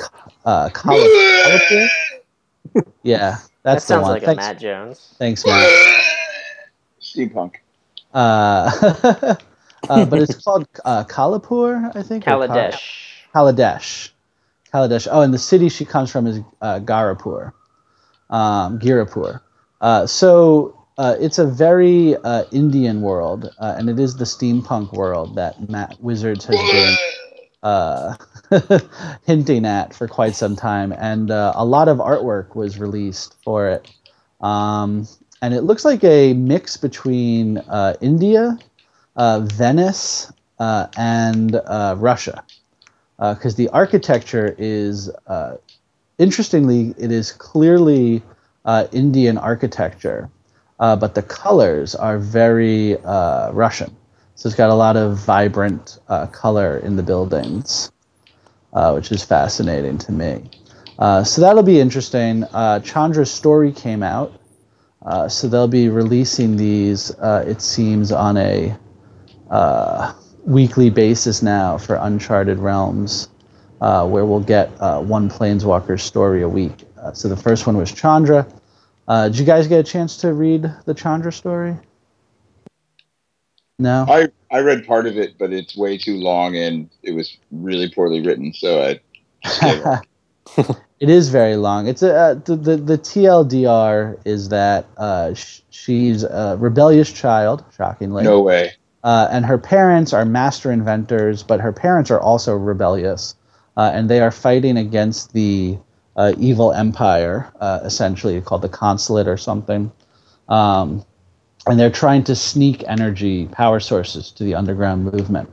uh, 0.45 0.69
Kalapur. 0.69 1.87
Yeah, 3.03 3.37
That 3.63 3.75
that's 3.75 3.85
the 3.85 3.93
sounds 3.93 4.03
one. 4.03 4.11
like 4.13 4.23
a 4.23 4.35
Matt 4.35 4.59
Jones. 4.59 5.15
thanks, 5.17 5.45
Matt. 5.45 5.69
Steampunk. 7.01 7.55
Uh, 9.89 10.05
but 10.05 10.21
it's 10.21 10.35
called 10.43 10.67
uh, 10.83 11.03
Kalapur, 11.05 11.95
I 11.95 12.03
think. 12.03 12.23
Kaladesh. 12.23 12.79
Kaladesh. 13.33 14.09
Kaladesh. 14.73 15.07
Oh, 15.11 15.21
and 15.21 15.33
the 15.33 15.39
city 15.39 15.69
she 15.69 15.85
comes 15.85 16.11
from 16.11 16.27
is 16.27 16.39
uh, 16.61 16.79
Garapur, 16.79 17.53
um, 18.29 18.79
Ghirapur. 18.79 19.41
Uh, 19.81 20.05
so 20.07 20.85
uh, 20.97 21.15
it's 21.19 21.39
a 21.39 21.45
very 21.45 22.15
uh, 22.17 22.45
Indian 22.51 23.01
world, 23.01 23.53
uh, 23.59 23.75
and 23.77 23.89
it 23.89 23.99
is 23.99 24.15
the 24.15 24.25
steampunk 24.25 24.93
world 24.93 25.35
that 25.35 25.69
Matt 25.69 26.01
Wizards 26.01 26.45
has 26.45 26.55
been 26.71 26.95
uh, 27.63 28.15
hinting 29.25 29.65
at 29.65 29.93
for 29.93 30.07
quite 30.07 30.35
some 30.35 30.55
time. 30.55 30.93
And 30.93 31.31
uh, 31.31 31.53
a 31.55 31.65
lot 31.65 31.87
of 31.87 31.97
artwork 31.97 32.55
was 32.55 32.79
released 32.79 33.35
for 33.43 33.67
it. 33.69 33.91
Um, 34.39 35.07
and 35.41 35.53
it 35.53 35.61
looks 35.61 35.83
like 35.83 36.03
a 36.03 36.33
mix 36.33 36.77
between 36.77 37.57
uh, 37.57 37.95
India, 38.01 38.57
Venice, 39.17 40.31
uh, 40.59 40.87
and 40.97 41.55
uh, 41.55 41.95
Russia 41.97 42.43
because 43.17 43.55
the 43.55 43.69
architecture 43.69 44.55
is 44.57 45.09
uh, 45.27 45.55
interestingly 46.17 46.93
it 46.97 47.11
is 47.11 47.31
clearly 47.31 48.21
uh, 48.65 48.87
Indian 48.91 49.37
architecture, 49.37 50.29
uh, 50.79 50.95
but 50.95 51.15
the 51.15 51.21
colors 51.21 51.95
are 51.95 52.17
very 52.17 52.97
uh, 53.03 53.51
Russian. 53.51 53.95
So 54.35 54.47
it's 54.47 54.55
got 54.55 54.69
a 54.69 54.73
lot 54.73 54.97
of 54.97 55.17
vibrant 55.17 55.99
uh, 56.09 56.27
color 56.27 56.77
in 56.79 56.95
the 56.95 57.03
buildings, 57.03 57.91
uh, 58.73 58.91
which 58.93 59.11
is 59.11 59.23
fascinating 59.23 59.97
to 59.99 60.11
me. 60.11 60.49
Uh, 60.99 61.23
so 61.23 61.41
that'll 61.41 61.63
be 61.63 61.79
interesting. 61.79 62.43
Uh, 62.45 62.79
Chandra's 62.79 63.31
story 63.31 63.71
came 63.71 64.03
out, 64.03 64.33
uh, 65.05 65.29
so 65.29 65.47
they'll 65.47 65.67
be 65.67 65.89
releasing 65.89 66.57
these. 66.57 67.11
Uh, 67.11 67.45
it 67.47 67.61
seems 67.61 68.11
on 68.11 68.37
a 68.37 68.75
uh, 69.49 70.13
weekly 70.45 70.89
basis 70.89 71.41
now 71.41 71.77
for 71.77 71.95
Uncharted 71.95 72.59
Realms, 72.59 73.29
uh, 73.81 74.07
where 74.07 74.25
we'll 74.25 74.39
get 74.39 74.71
uh, 74.79 75.01
one 75.01 75.29
Planeswalker 75.29 75.99
story 75.99 76.41
a 76.41 76.49
week. 76.49 76.83
Uh, 77.01 77.13
so 77.13 77.27
the 77.27 77.37
first 77.37 77.67
one 77.67 77.77
was 77.77 77.91
Chandra. 77.91 78.47
Uh, 79.07 79.29
did 79.29 79.37
you 79.37 79.45
guys 79.45 79.67
get 79.67 79.79
a 79.79 79.83
chance 79.83 80.17
to 80.17 80.33
read 80.33 80.71
the 80.85 80.93
Chandra 80.93 81.31
story? 81.31 81.75
No. 83.77 84.05
I 84.07 84.29
I 84.49 84.59
read 84.59 84.87
part 84.87 85.05
of 85.05 85.17
it, 85.17 85.37
but 85.37 85.51
it's 85.51 85.75
way 85.75 85.97
too 85.97 86.15
long 86.15 86.55
and 86.55 86.89
it 87.03 87.11
was 87.11 87.37
really 87.51 87.91
poorly 87.91 88.21
written. 88.21 88.53
So 88.53 88.81
I 88.81 88.99
just 89.43 89.61
gave 89.61 89.85
up. 89.85 90.05
it 90.99 91.09
is 91.09 91.29
very 91.29 91.55
long. 91.55 91.87
It's 91.87 92.01
a 92.01 92.15
uh, 92.15 92.33
the, 92.35 92.55
the 92.55 92.77
the 92.77 92.97
TLDR 92.97 94.19
is 94.25 94.49
that 94.49 94.85
uh, 94.97 95.33
sh- 95.33 95.61
she's 95.69 96.23
a 96.23 96.55
rebellious 96.59 97.11
child, 97.11 97.65
shockingly. 97.75 98.23
no 98.23 98.41
way. 98.41 98.73
Uh, 99.05 99.27
and 99.29 99.45
her 99.45 99.59
parents 99.59 100.13
are 100.13 100.25
master 100.25 100.71
inventors, 100.71 101.43
but 101.43 101.59
her 101.61 101.71
parents 101.71 102.09
are 102.09 102.19
also 102.19 102.55
rebellious, 102.55 103.35
uh, 103.77 103.91
and 103.93 104.09
they 104.09 104.19
are 104.19 104.31
fighting 104.31 104.77
against 104.77 105.31
the 105.31 105.77
uh, 106.15 106.33
evil 106.39 106.73
empire, 106.73 107.53
uh, 107.61 107.81
essentially 107.83 108.41
called 108.41 108.63
the 108.63 108.69
Consulate 108.69 109.27
or 109.27 109.37
something. 109.37 109.91
Um, 110.49 111.05
and 111.67 111.79
they're 111.79 111.91
trying 111.91 112.23
to 112.23 112.35
sneak 112.35 112.83
energy 112.87 113.45
power 113.45 113.79
sources 113.79 114.31
to 114.31 114.43
the 114.43 114.55
underground 114.55 115.05
movement. 115.05 115.51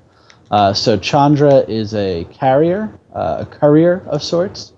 Uh, 0.50 0.72
so 0.72 0.96
Chandra 0.96 1.56
is 1.68 1.94
a 1.94 2.24
carrier, 2.32 2.90
uh, 3.14 3.44
a 3.44 3.46
courier 3.46 4.02
of 4.06 4.22
sorts, 4.22 4.72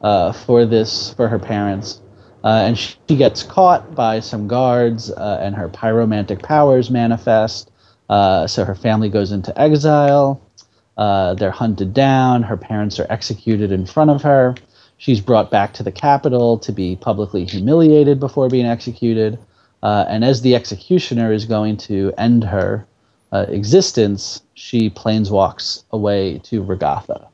for 0.00 0.66
this 0.66 1.14
for 1.14 1.28
her 1.28 1.38
parents, 1.38 2.00
and 2.42 2.76
she 2.76 2.96
gets 3.16 3.44
caught 3.44 3.94
by 3.94 4.18
some 4.18 4.48
guards, 4.48 5.08
and 5.10 5.54
her 5.54 5.68
pyromantic 5.68 6.42
powers 6.42 6.90
manifest. 6.90 7.70
Uh, 8.08 8.46
so 8.46 8.64
her 8.64 8.74
family 8.74 9.08
goes 9.08 9.32
into 9.32 9.58
exile. 9.60 10.40
Uh, 10.96 11.34
they're 11.34 11.50
hunted 11.50 11.94
down. 11.94 12.42
Her 12.42 12.56
parents 12.56 12.98
are 12.98 13.06
executed 13.10 13.70
in 13.70 13.86
front 13.86 14.10
of 14.10 14.22
her. 14.22 14.54
She's 14.96 15.20
brought 15.20 15.50
back 15.50 15.72
to 15.74 15.82
the 15.82 15.92
capital 15.92 16.58
to 16.58 16.72
be 16.72 16.96
publicly 16.96 17.44
humiliated 17.44 18.18
before 18.18 18.48
being 18.48 18.66
executed. 18.66 19.38
Uh, 19.82 20.04
and 20.08 20.24
as 20.24 20.42
the 20.42 20.56
executioner 20.56 21.32
is 21.32 21.44
going 21.44 21.76
to 21.76 22.12
end 22.18 22.42
her 22.42 22.84
uh, 23.32 23.46
existence, 23.48 24.42
she 24.54 24.90
planeswalks 24.90 25.84
away 25.92 26.38
to 26.44 26.62
Regatha. 26.64 27.28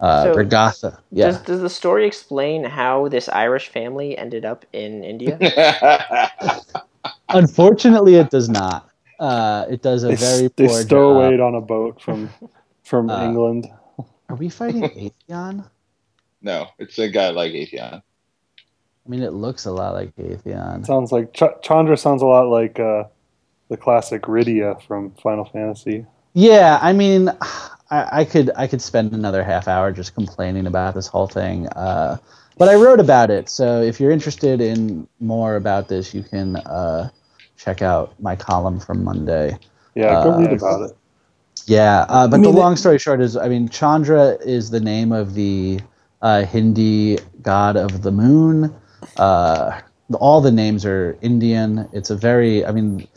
Uh, 0.00 0.24
So, 0.24 0.34
Regatha, 0.34 0.98
yeah. 1.12 1.26
Does, 1.26 1.42
does 1.42 1.60
the 1.60 1.70
story 1.70 2.06
explain 2.06 2.64
how 2.64 3.08
this 3.08 3.28
Irish 3.28 3.68
family 3.68 4.16
ended 4.16 4.44
up 4.44 4.64
in 4.72 5.04
India? 5.04 5.38
Unfortunately, 7.28 8.14
it 8.14 8.30
does 8.30 8.48
not. 8.48 8.85
Uh, 9.18 9.66
it 9.70 9.82
does 9.82 10.02
a 10.04 10.08
They, 10.08 10.14
very 10.14 10.48
they 10.56 10.66
poor 10.66 10.84
stowawayed 10.84 11.38
job. 11.38 11.40
on 11.40 11.54
a 11.54 11.60
boat 11.60 12.00
from 12.02 12.30
from 12.84 13.10
Uh, 13.10 13.22
England. 13.24 13.66
Are 14.28 14.36
we 14.36 14.48
fighting 14.48 14.82
Atheon? 15.28 15.68
no, 16.42 16.68
it's 16.78 16.98
a 16.98 17.08
guy 17.08 17.30
like 17.30 17.52
Atheon. 17.52 18.02
I 19.06 19.08
mean, 19.08 19.22
it 19.22 19.32
looks 19.32 19.66
a 19.66 19.72
lot 19.72 19.94
like 19.94 20.14
Atheon. 20.16 20.84
Sounds 20.84 21.12
like 21.12 21.32
Ch- 21.32 21.62
Chandra 21.62 21.96
sounds 21.96 22.22
a 22.22 22.26
lot 22.26 22.48
like 22.48 22.78
uh, 22.80 23.04
the 23.68 23.76
classic 23.76 24.22
Rydia 24.22 24.82
from 24.86 25.12
Final 25.22 25.44
Fantasy. 25.44 26.06
Yeah, 26.34 26.78
I 26.82 26.92
mean, 26.92 27.30
I, 27.90 28.20
I 28.20 28.24
could 28.24 28.50
I 28.56 28.66
could 28.66 28.82
spend 28.82 29.12
another 29.12 29.42
half 29.42 29.68
hour 29.68 29.92
just 29.92 30.14
complaining 30.14 30.66
about 30.66 30.94
this 30.94 31.06
whole 31.06 31.26
thing. 31.28 31.66
Uh, 31.68 32.18
but 32.58 32.68
I 32.68 32.74
wrote 32.74 33.00
about 33.00 33.30
it, 33.30 33.48
so 33.48 33.80
if 33.82 34.00
you're 34.00 34.10
interested 34.10 34.60
in 34.60 35.06
more 35.20 35.56
about 35.56 35.88
this, 35.88 36.14
you 36.14 36.22
can 36.22 36.56
uh, 36.56 37.10
check 37.56 37.82
out 37.82 38.14
my 38.20 38.36
column 38.36 38.78
from 38.78 39.04
Monday. 39.04 39.58
Yeah, 39.94 40.22
go 40.22 40.30
Uh, 40.30 40.38
read 40.38 40.52
about 40.52 40.90
it. 40.90 40.96
Yeah, 41.66 42.06
uh, 42.08 42.28
but 42.28 42.36
I 42.36 42.40
mean, 42.40 42.54
the 42.54 42.60
long 42.60 42.76
story 42.76 42.98
short 42.98 43.20
is, 43.20 43.36
I 43.36 43.48
mean, 43.48 43.68
Chandra 43.68 44.36
is 44.44 44.70
the 44.70 44.80
name 44.80 45.10
of 45.10 45.34
the 45.34 45.80
uh, 46.22 46.44
Hindi 46.44 47.18
god 47.42 47.76
of 47.76 48.02
the 48.02 48.12
moon. 48.12 48.72
Uh, 49.16 49.80
all 50.20 50.40
the 50.40 50.52
names 50.52 50.84
are 50.84 51.16
Indian. 51.22 51.88
It's 51.92 52.10
a 52.10 52.16
very, 52.16 52.64
I 52.64 52.70
mean, 52.70 53.08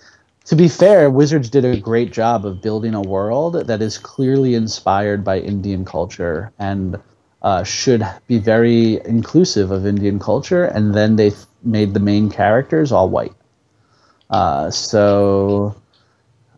to 0.45 0.56
be 0.56 0.67
fair, 0.67 1.12
Wizards 1.12 1.49
did 1.49 1.63
a 1.63 1.78
great 1.78 2.12
job 2.12 2.45
of 2.45 2.62
building 2.62 2.95
a 2.95 3.02
world 3.02 3.54
that 3.67 3.82
is 3.82 3.99
clearly 3.99 4.56
inspired 4.56 5.23
by 5.23 5.39
Indian 5.39 5.86
culture 5.86 6.52
and 6.58 6.97
uh, 7.43 7.63
should 7.63 8.06
be 8.28 8.39
very 8.39 8.99
inclusive 9.06 9.69
of 9.69 9.86
Indian 9.86 10.17
culture. 10.17 10.65
And 10.65 10.95
then 10.95 11.17
they 11.17 11.30
th- 11.30 11.45
made 11.63 11.93
the 11.93 11.99
main 11.99 12.30
characters 12.32 12.91
all 12.91 13.10
white. 13.10 13.34
Uh, 14.29 14.69
so 14.69 15.75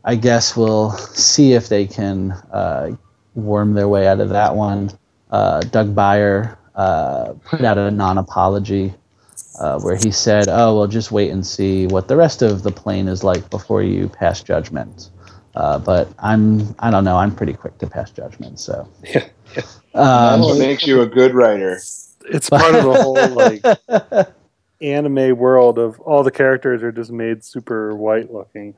I 0.04 0.16
guess 0.16 0.56
we'll 0.58 0.92
see 0.92 1.54
if 1.54 1.70
they 1.70 1.86
can 1.88 2.32
uh, 2.52 2.96
worm 3.36 3.74
their 3.74 3.88
way 3.88 4.08
out 4.08 4.20
of 4.20 4.30
that 4.30 4.56
one. 4.56 4.92
Uh, 5.30 5.62
Doug 5.62 5.96
Beyer 5.96 6.58
uh, 6.76 7.34
put 7.46 7.62
out 7.62 7.78
a 7.78 7.92
non 7.92 8.18
apology 8.18 8.94
uh, 9.60 9.80
where 9.80 9.96
he 9.96 10.12
said, 10.12 10.48
Oh, 10.50 10.78
well, 10.78 10.88
just 10.88 11.12
wait 11.12 11.32
and 11.32 11.46
see 11.46 11.88
what 11.88 12.08
the 12.08 12.16
rest 12.16 12.42
of 12.42 12.64
the 12.64 12.72
plane 12.72 13.08
is 13.08 13.24
like 13.24 13.50
before 13.50 13.84
you 13.84 14.10
pass 14.10 14.42
judgment. 14.42 15.10
Uh, 15.56 15.78
but 15.78 16.10
I'm, 16.20 16.76
I 16.80 16.90
don't 16.92 17.04
know, 17.04 17.18
I'm 17.18 17.36
pretty 17.36 17.54
quick 17.54 17.78
to 17.80 17.88
pass 17.88 18.12
judgment. 18.12 18.60
So, 18.60 18.88
Yeah, 19.04 19.24
um, 19.94 20.42
That's 20.42 20.42
what 20.44 20.60
makes 20.60 20.88
you 20.88 21.02
a 21.02 21.06
good 21.06 21.34
writer. 21.34 21.80
It's 22.26 22.50
part 22.50 22.76
of 22.76 22.84
the 22.84 23.02
whole 23.02 23.30
like 23.30 24.28
anime 24.82 25.38
world 25.38 25.78
of 25.80 26.00
all 26.02 26.24
the 26.24 26.32
characters 26.32 26.84
are 26.84 26.92
just 26.92 27.12
made 27.12 27.44
super 27.44 27.96
white 27.96 28.32
looking. 28.32 28.76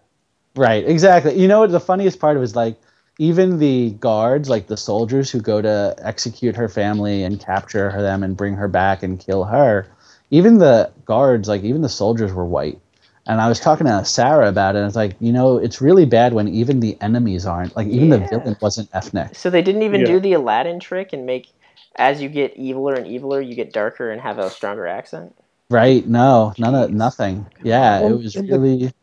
Right, 0.55 0.87
exactly. 0.87 1.39
You 1.39 1.47
know 1.47 1.59
what 1.61 1.71
the 1.71 1.79
funniest 1.79 2.19
part 2.19 2.35
of 2.37 2.41
it 2.41 2.45
is 2.45 2.55
like 2.55 2.77
even 3.19 3.57
the 3.59 3.91
guards, 3.91 4.49
like 4.49 4.67
the 4.67 4.77
soldiers 4.77 5.31
who 5.31 5.39
go 5.41 5.61
to 5.61 5.95
execute 5.99 6.55
her 6.55 6.69
family 6.69 7.23
and 7.23 7.39
capture 7.39 7.89
her 7.89 8.01
them 8.01 8.23
and 8.23 8.37
bring 8.37 8.55
her 8.55 8.67
back 8.67 9.03
and 9.03 9.19
kill 9.19 9.43
her, 9.45 9.87
even 10.29 10.57
the 10.59 10.91
guards, 11.05 11.47
like 11.47 11.63
even 11.63 11.81
the 11.81 11.89
soldiers 11.89 12.33
were 12.33 12.45
white. 12.45 12.79
And 13.27 13.39
I 13.39 13.47
was 13.47 13.59
talking 13.59 13.87
to 13.87 14.03
Sarah 14.03 14.49
about 14.49 14.75
it, 14.75 14.79
and 14.79 14.87
it's 14.87 14.95
like, 14.97 15.15
you 15.19 15.31
know, 15.31 15.57
it's 15.57 15.81
really 15.81 16.05
bad 16.05 16.33
when 16.33 16.47
even 16.49 16.81
the 16.81 16.97
enemies 17.01 17.45
aren't. 17.45 17.75
Like 17.75 17.87
even 17.87 18.09
the 18.09 18.19
villain 18.19 18.57
wasn't 18.61 18.89
ethnic. 18.93 19.33
so 19.35 19.49
they 19.49 19.61
didn't 19.61 19.83
even 19.83 20.01
Yeah. 20.01 20.07
do 20.07 20.19
the 20.19 20.33
Aladdin 20.33 20.79
trick 20.79 21.13
and 21.13 21.25
make 21.25 21.47
as 21.95 22.21
you 22.21 22.29
get 22.29 22.57
eviler 22.57 22.97
and 22.97 23.05
eviler, 23.07 23.45
you 23.47 23.55
get 23.55 23.71
darker 23.71 24.11
and 24.11 24.21
have 24.21 24.39
a 24.39 24.49
stronger 24.49 24.87
accent. 24.87 25.35
Right? 25.69 26.05
No, 26.07 26.53
none 26.57 26.75
of 26.75 26.91
nothing. 26.91 27.47
Yeah, 27.63 27.99
it 27.99 28.17
was 28.17 28.35
and 28.35 28.47
the- 28.47 28.59
really 28.59 28.93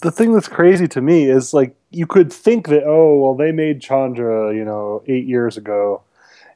The 0.00 0.10
thing 0.10 0.32
that's 0.32 0.48
crazy 0.48 0.86
to 0.88 1.00
me 1.00 1.24
is 1.24 1.54
like 1.54 1.74
you 1.90 2.06
could 2.06 2.32
think 2.32 2.68
that 2.68 2.84
oh 2.84 3.18
well 3.18 3.34
they 3.34 3.52
made 3.52 3.80
Chandra 3.80 4.54
you 4.54 4.64
know 4.64 5.02
eight 5.06 5.26
years 5.26 5.56
ago, 5.56 6.02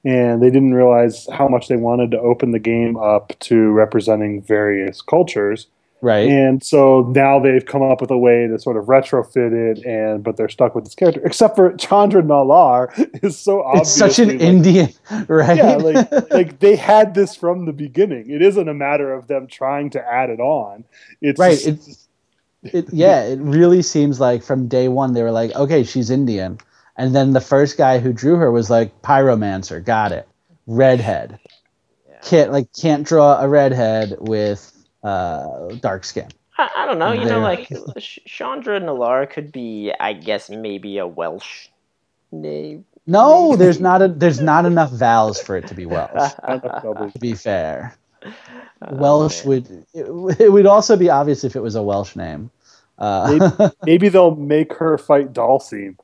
and 0.04 0.42
they 0.42 0.50
didn't 0.50 0.74
realize 0.74 1.26
how 1.32 1.48
much 1.48 1.68
they 1.68 1.76
wanted 1.76 2.10
to 2.12 2.20
open 2.20 2.52
the 2.52 2.58
game 2.58 2.96
up 2.96 3.32
to 3.40 3.70
representing 3.70 4.42
various 4.42 5.02
cultures. 5.02 5.66
Right. 6.00 6.28
And 6.28 6.62
so 6.62 7.10
now 7.14 7.40
they've 7.40 7.64
come 7.64 7.82
up 7.82 8.00
with 8.00 8.12
a 8.12 8.18
way 8.18 8.46
to 8.46 8.56
sort 8.60 8.76
of 8.76 8.84
retrofit 8.84 9.52
it, 9.52 9.84
and 9.84 10.22
but 10.22 10.36
they're 10.36 10.48
stuck 10.48 10.74
with 10.76 10.84
this 10.84 10.94
character. 10.94 11.20
Except 11.24 11.56
for 11.56 11.72
Chandra 11.76 12.22
Nalaar 12.22 12.88
is 13.24 13.36
so 13.36 13.68
It's 13.74 13.90
such 13.90 14.20
an 14.20 14.28
like- 14.28 14.40
Indian, 14.40 14.88
right? 15.28 15.56
Yeah, 15.56 15.74
like 15.76 16.12
like 16.30 16.60
they 16.60 16.76
had 16.76 17.14
this 17.14 17.34
from 17.34 17.64
the 17.66 17.72
beginning. 17.72 18.30
It 18.30 18.42
isn't 18.42 18.68
a 18.68 18.74
matter 18.74 19.12
of 19.12 19.26
them 19.26 19.48
trying 19.48 19.90
to 19.90 20.00
add 20.06 20.30
it 20.30 20.38
on. 20.40 20.84
It's 21.20 21.38
right. 21.38 21.58
just- 21.58 21.88
It's 21.88 22.08
it, 22.62 22.92
yeah, 22.92 23.22
it 23.24 23.38
really 23.40 23.82
seems 23.82 24.20
like 24.20 24.42
from 24.42 24.66
day 24.68 24.88
one 24.88 25.14
they 25.14 25.22
were 25.22 25.30
like, 25.30 25.54
okay, 25.56 25.82
she's 25.84 26.10
Indian, 26.10 26.58
and 26.96 27.14
then 27.14 27.32
the 27.32 27.40
first 27.40 27.76
guy 27.76 27.98
who 27.98 28.12
drew 28.12 28.36
her 28.36 28.50
was 28.52 28.68
like 28.70 29.02
pyromancer, 29.02 29.84
got 29.84 30.12
it, 30.12 30.28
redhead, 30.66 31.38
Yeah. 32.08 32.18
can't 32.22 32.52
like 32.52 32.68
can't 32.72 33.04
draw 33.06 33.40
a 33.40 33.48
redhead 33.48 34.16
with 34.20 34.72
uh, 35.02 35.68
dark 35.80 36.04
skin. 36.04 36.28
I, 36.56 36.70
I 36.76 36.86
don't 36.86 36.98
know. 36.98 37.12
You 37.12 37.26
know, 37.26 37.40
like 37.40 37.70
Chandra 38.26 38.80
Nalaar 38.80 39.30
could 39.30 39.52
be, 39.52 39.92
I 39.98 40.12
guess, 40.12 40.50
maybe 40.50 40.98
a 40.98 41.06
Welsh 41.06 41.68
name. 42.32 42.84
No, 43.06 43.56
there's 43.56 43.80
not 43.80 44.02
a 44.02 44.08
there's 44.08 44.40
not 44.40 44.66
enough 44.66 44.90
vowels 44.90 45.40
for 45.40 45.56
it 45.56 45.66
to 45.68 45.74
be 45.74 45.86
Welsh. 45.86 46.32
Not 46.46 46.64
enough 46.64 46.82
doubles. 46.82 47.12
To 47.14 47.18
be 47.18 47.34
fair, 47.34 47.94
Oh, 48.82 48.94
Welsh 48.96 49.44
man. 49.44 49.46
would 49.46 49.70
it, 49.94 50.40
it 50.40 50.52
would 50.52 50.66
also 50.66 50.96
be 50.96 51.08
obvious 51.08 51.44
if 51.44 51.56
it 51.56 51.60
was 51.60 51.74
a 51.74 51.82
Welsh 51.82 52.16
name. 52.16 52.50
Uh, 52.98 53.72
Maybe 53.84 54.08
they'll 54.08 54.34
make 54.34 54.74
her 54.74 54.98
fight 54.98 55.32
Dhalsim. 55.32 55.96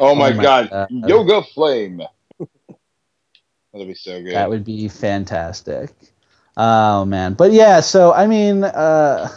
Oh 0.00 0.14
my, 0.14 0.30
Oh 0.30 0.34
my 0.34 0.42
god, 0.42 0.70
God. 0.70 0.88
Yoga 0.90 1.42
Flame. 1.42 2.02
That'll 3.72 3.86
be 3.86 3.94
so 3.94 4.22
good. 4.22 4.34
That 4.34 4.48
would 4.50 4.64
be 4.64 4.88
fantastic. 4.88 5.90
Oh 6.56 7.04
man, 7.04 7.34
but 7.34 7.52
yeah. 7.52 7.80
So 7.80 8.12
I 8.12 8.26
mean, 8.26 8.64
uh, 8.64 9.28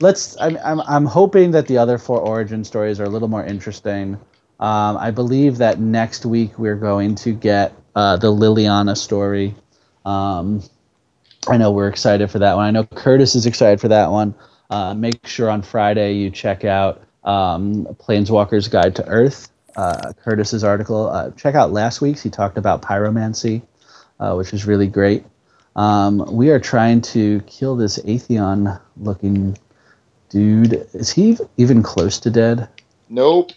let's. 0.00 0.36
I'm, 0.40 0.58
I'm 0.64 0.80
I'm 0.80 1.06
hoping 1.06 1.52
that 1.52 1.68
the 1.68 1.78
other 1.78 1.98
four 1.98 2.20
origin 2.20 2.64
stories 2.64 2.98
are 3.00 3.04
a 3.04 3.08
little 3.08 3.28
more 3.28 3.44
interesting. 3.44 4.14
Um, 4.58 4.96
I 4.96 5.10
believe 5.10 5.58
that 5.58 5.78
next 5.78 6.26
week 6.26 6.58
we're 6.58 6.76
going 6.76 7.14
to 7.16 7.32
get 7.32 7.74
uh, 7.94 8.16
the 8.16 8.32
Liliana 8.32 8.96
story. 8.96 9.54
Um, 10.04 10.62
I 11.48 11.56
know 11.58 11.70
we're 11.70 11.88
excited 11.88 12.30
for 12.30 12.38
that 12.40 12.56
one. 12.56 12.66
I 12.66 12.70
know 12.70 12.84
Curtis 12.84 13.34
is 13.34 13.46
excited 13.46 13.80
for 13.80 13.88
that 13.88 14.10
one. 14.10 14.34
Uh, 14.70 14.94
make 14.94 15.26
sure 15.26 15.50
on 15.50 15.62
Friday 15.62 16.14
you 16.14 16.30
check 16.30 16.64
out 16.64 17.02
um, 17.24 17.84
Planeswalker's 18.00 18.66
Guide 18.68 18.96
to 18.96 19.06
Earth, 19.06 19.50
uh, 19.76 20.12
Curtis's 20.24 20.64
article. 20.64 21.08
Uh, 21.08 21.30
check 21.32 21.54
out 21.54 21.70
last 21.72 22.00
week's. 22.00 22.22
He 22.22 22.30
talked 22.30 22.58
about 22.58 22.82
pyromancy, 22.82 23.62
uh, 24.18 24.34
which 24.34 24.52
is 24.52 24.66
really 24.66 24.88
great. 24.88 25.24
Um, 25.76 26.24
we 26.34 26.50
are 26.50 26.58
trying 26.58 27.02
to 27.02 27.40
kill 27.42 27.76
this 27.76 27.98
Atheon 27.98 28.80
looking 28.96 29.56
dude. 30.30 30.86
Is 30.94 31.10
he 31.10 31.38
even 31.58 31.82
close 31.82 32.18
to 32.20 32.30
dead? 32.30 32.68
Nope. 33.08 33.52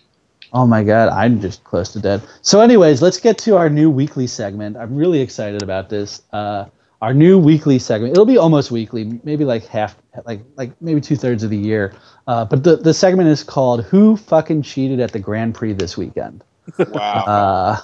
Oh 0.51 0.65
my 0.65 0.83
god, 0.83 1.09
I'm 1.09 1.39
just 1.39 1.63
close 1.63 1.93
to 1.93 1.99
dead. 1.99 2.21
So, 2.41 2.59
anyways, 2.59 3.01
let's 3.01 3.19
get 3.19 3.37
to 3.39 3.55
our 3.57 3.69
new 3.69 3.89
weekly 3.89 4.27
segment. 4.27 4.77
I'm 4.77 4.95
really 4.95 5.21
excited 5.21 5.61
about 5.61 5.89
this. 5.89 6.21
Uh, 6.33 6.65
our 7.01 7.13
new 7.13 7.37
weekly 7.37 7.79
segment. 7.79 8.11
It'll 8.11 8.25
be 8.25 8.37
almost 8.37 8.71
weekly, 8.71 9.19
maybe 9.23 9.45
like 9.45 9.65
half, 9.65 9.95
like 10.25 10.41
like 10.57 10.71
maybe 10.81 11.01
two 11.01 11.15
thirds 11.15 11.43
of 11.43 11.49
the 11.49 11.57
year. 11.57 11.95
Uh, 12.27 12.45
but 12.45 12.63
the 12.63 12.75
the 12.77 12.93
segment 12.93 13.29
is 13.29 13.43
called 13.43 13.85
"Who 13.85 14.17
fucking 14.17 14.63
cheated 14.63 14.99
at 14.99 15.11
the 15.11 15.19
Grand 15.19 15.55
Prix 15.55 15.73
this 15.73 15.95
weekend?" 15.95 16.43
Wow. 16.77 17.23
Uh, 17.25 17.81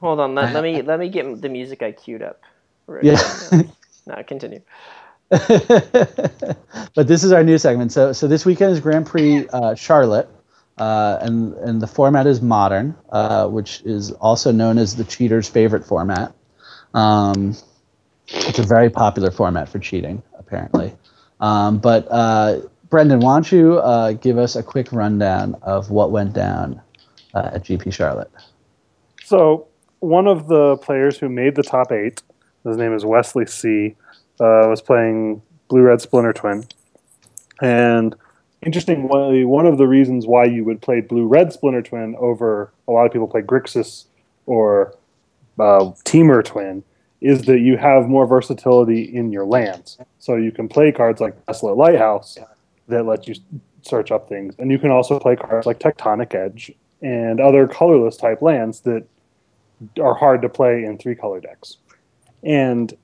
Hold 0.00 0.20
on, 0.20 0.34
let, 0.34 0.54
let 0.54 0.62
me 0.62 0.82
let 0.82 0.98
me 0.98 1.08
get 1.08 1.40
the 1.40 1.48
music 1.48 1.82
I 1.82 1.92
queued 1.92 2.22
up. 2.22 2.40
Ready? 2.88 3.08
yeah. 3.08 3.62
No, 4.06 4.22
continue. 4.26 4.62
but 5.28 6.56
this 6.96 7.22
is 7.22 7.30
our 7.30 7.44
new 7.44 7.58
segment. 7.58 7.92
So 7.92 8.14
so 8.14 8.26
this 8.26 8.46
weekend 8.46 8.72
is 8.72 8.80
Grand 8.80 9.06
Prix 9.06 9.46
uh, 9.48 9.74
Charlotte. 9.74 10.30
Uh, 10.78 11.18
and 11.20 11.52
and 11.56 11.82
the 11.82 11.86
format 11.86 12.26
is 12.26 12.40
modern, 12.40 12.96
uh, 13.10 13.46
which 13.48 13.82
is 13.82 14.12
also 14.12 14.50
known 14.50 14.78
as 14.78 14.96
the 14.96 15.04
cheater's 15.04 15.46
favorite 15.46 15.84
format. 15.84 16.32
Um, 16.94 17.54
it's 18.28 18.58
a 18.58 18.62
very 18.62 18.88
popular 18.88 19.30
format 19.30 19.68
for 19.68 19.78
cheating, 19.78 20.22
apparently. 20.38 20.94
Um, 21.40 21.78
but 21.78 22.06
uh, 22.10 22.60
Brendan, 22.90 23.20
why 23.20 23.36
don't 23.36 23.52
you 23.52 23.78
uh, 23.78 24.12
give 24.12 24.38
us 24.38 24.56
a 24.56 24.62
quick 24.62 24.92
rundown 24.92 25.56
of 25.62 25.90
what 25.90 26.10
went 26.10 26.32
down 26.32 26.80
uh, 27.34 27.50
at 27.54 27.64
GP 27.64 27.92
Charlotte? 27.92 28.30
So 29.24 29.66
one 30.00 30.26
of 30.26 30.48
the 30.48 30.76
players 30.78 31.18
who 31.18 31.28
made 31.28 31.54
the 31.54 31.62
top 31.62 31.92
eight, 31.92 32.22
his 32.64 32.76
name 32.76 32.94
is 32.94 33.04
Wesley 33.04 33.46
C, 33.46 33.96
uh, 34.40 34.66
was 34.68 34.80
playing 34.80 35.42
Blue 35.68 35.82
Red 35.82 36.00
Splinter 36.00 36.32
Twin, 36.32 36.64
and 37.60 38.14
interestingly, 38.62 39.44
one 39.44 39.66
of 39.66 39.78
the 39.78 39.86
reasons 39.86 40.26
why 40.26 40.44
you 40.44 40.64
would 40.64 40.80
play 40.80 41.00
Blue 41.00 41.26
Red 41.26 41.52
Splinter 41.52 41.82
Twin 41.82 42.16
over 42.18 42.72
a 42.86 42.92
lot 42.92 43.06
of 43.06 43.12
people 43.12 43.28
play 43.28 43.42
Grixis 43.42 44.04
or 44.46 44.94
uh, 45.58 45.92
Temur 46.04 46.44
Twin 46.44 46.82
is 47.20 47.42
that 47.42 47.60
you 47.60 47.76
have 47.76 48.08
more 48.08 48.26
versatility 48.26 49.02
in 49.02 49.32
your 49.32 49.44
lands. 49.44 49.98
So 50.20 50.36
you 50.36 50.52
can 50.52 50.68
play 50.68 50.92
cards 50.92 51.20
like 51.20 51.44
Desolate 51.46 51.76
Lighthouse 51.76 52.38
that 52.86 53.04
let 53.04 53.26
you 53.26 53.34
search 53.82 54.10
up 54.10 54.28
things, 54.28 54.54
and 54.58 54.70
you 54.70 54.78
can 54.78 54.90
also 54.90 55.18
play 55.18 55.36
cards 55.36 55.66
like 55.66 55.78
Tectonic 55.78 56.34
Edge 56.34 56.72
and 57.02 57.40
other 57.40 57.66
colorless 57.68 58.16
type 58.16 58.42
lands 58.42 58.80
that 58.80 59.04
are 60.00 60.14
hard 60.14 60.42
to 60.42 60.48
play 60.48 60.84
in 60.84 60.98
three 60.98 61.14
color 61.14 61.40
decks. 61.40 61.76
And 62.42 62.96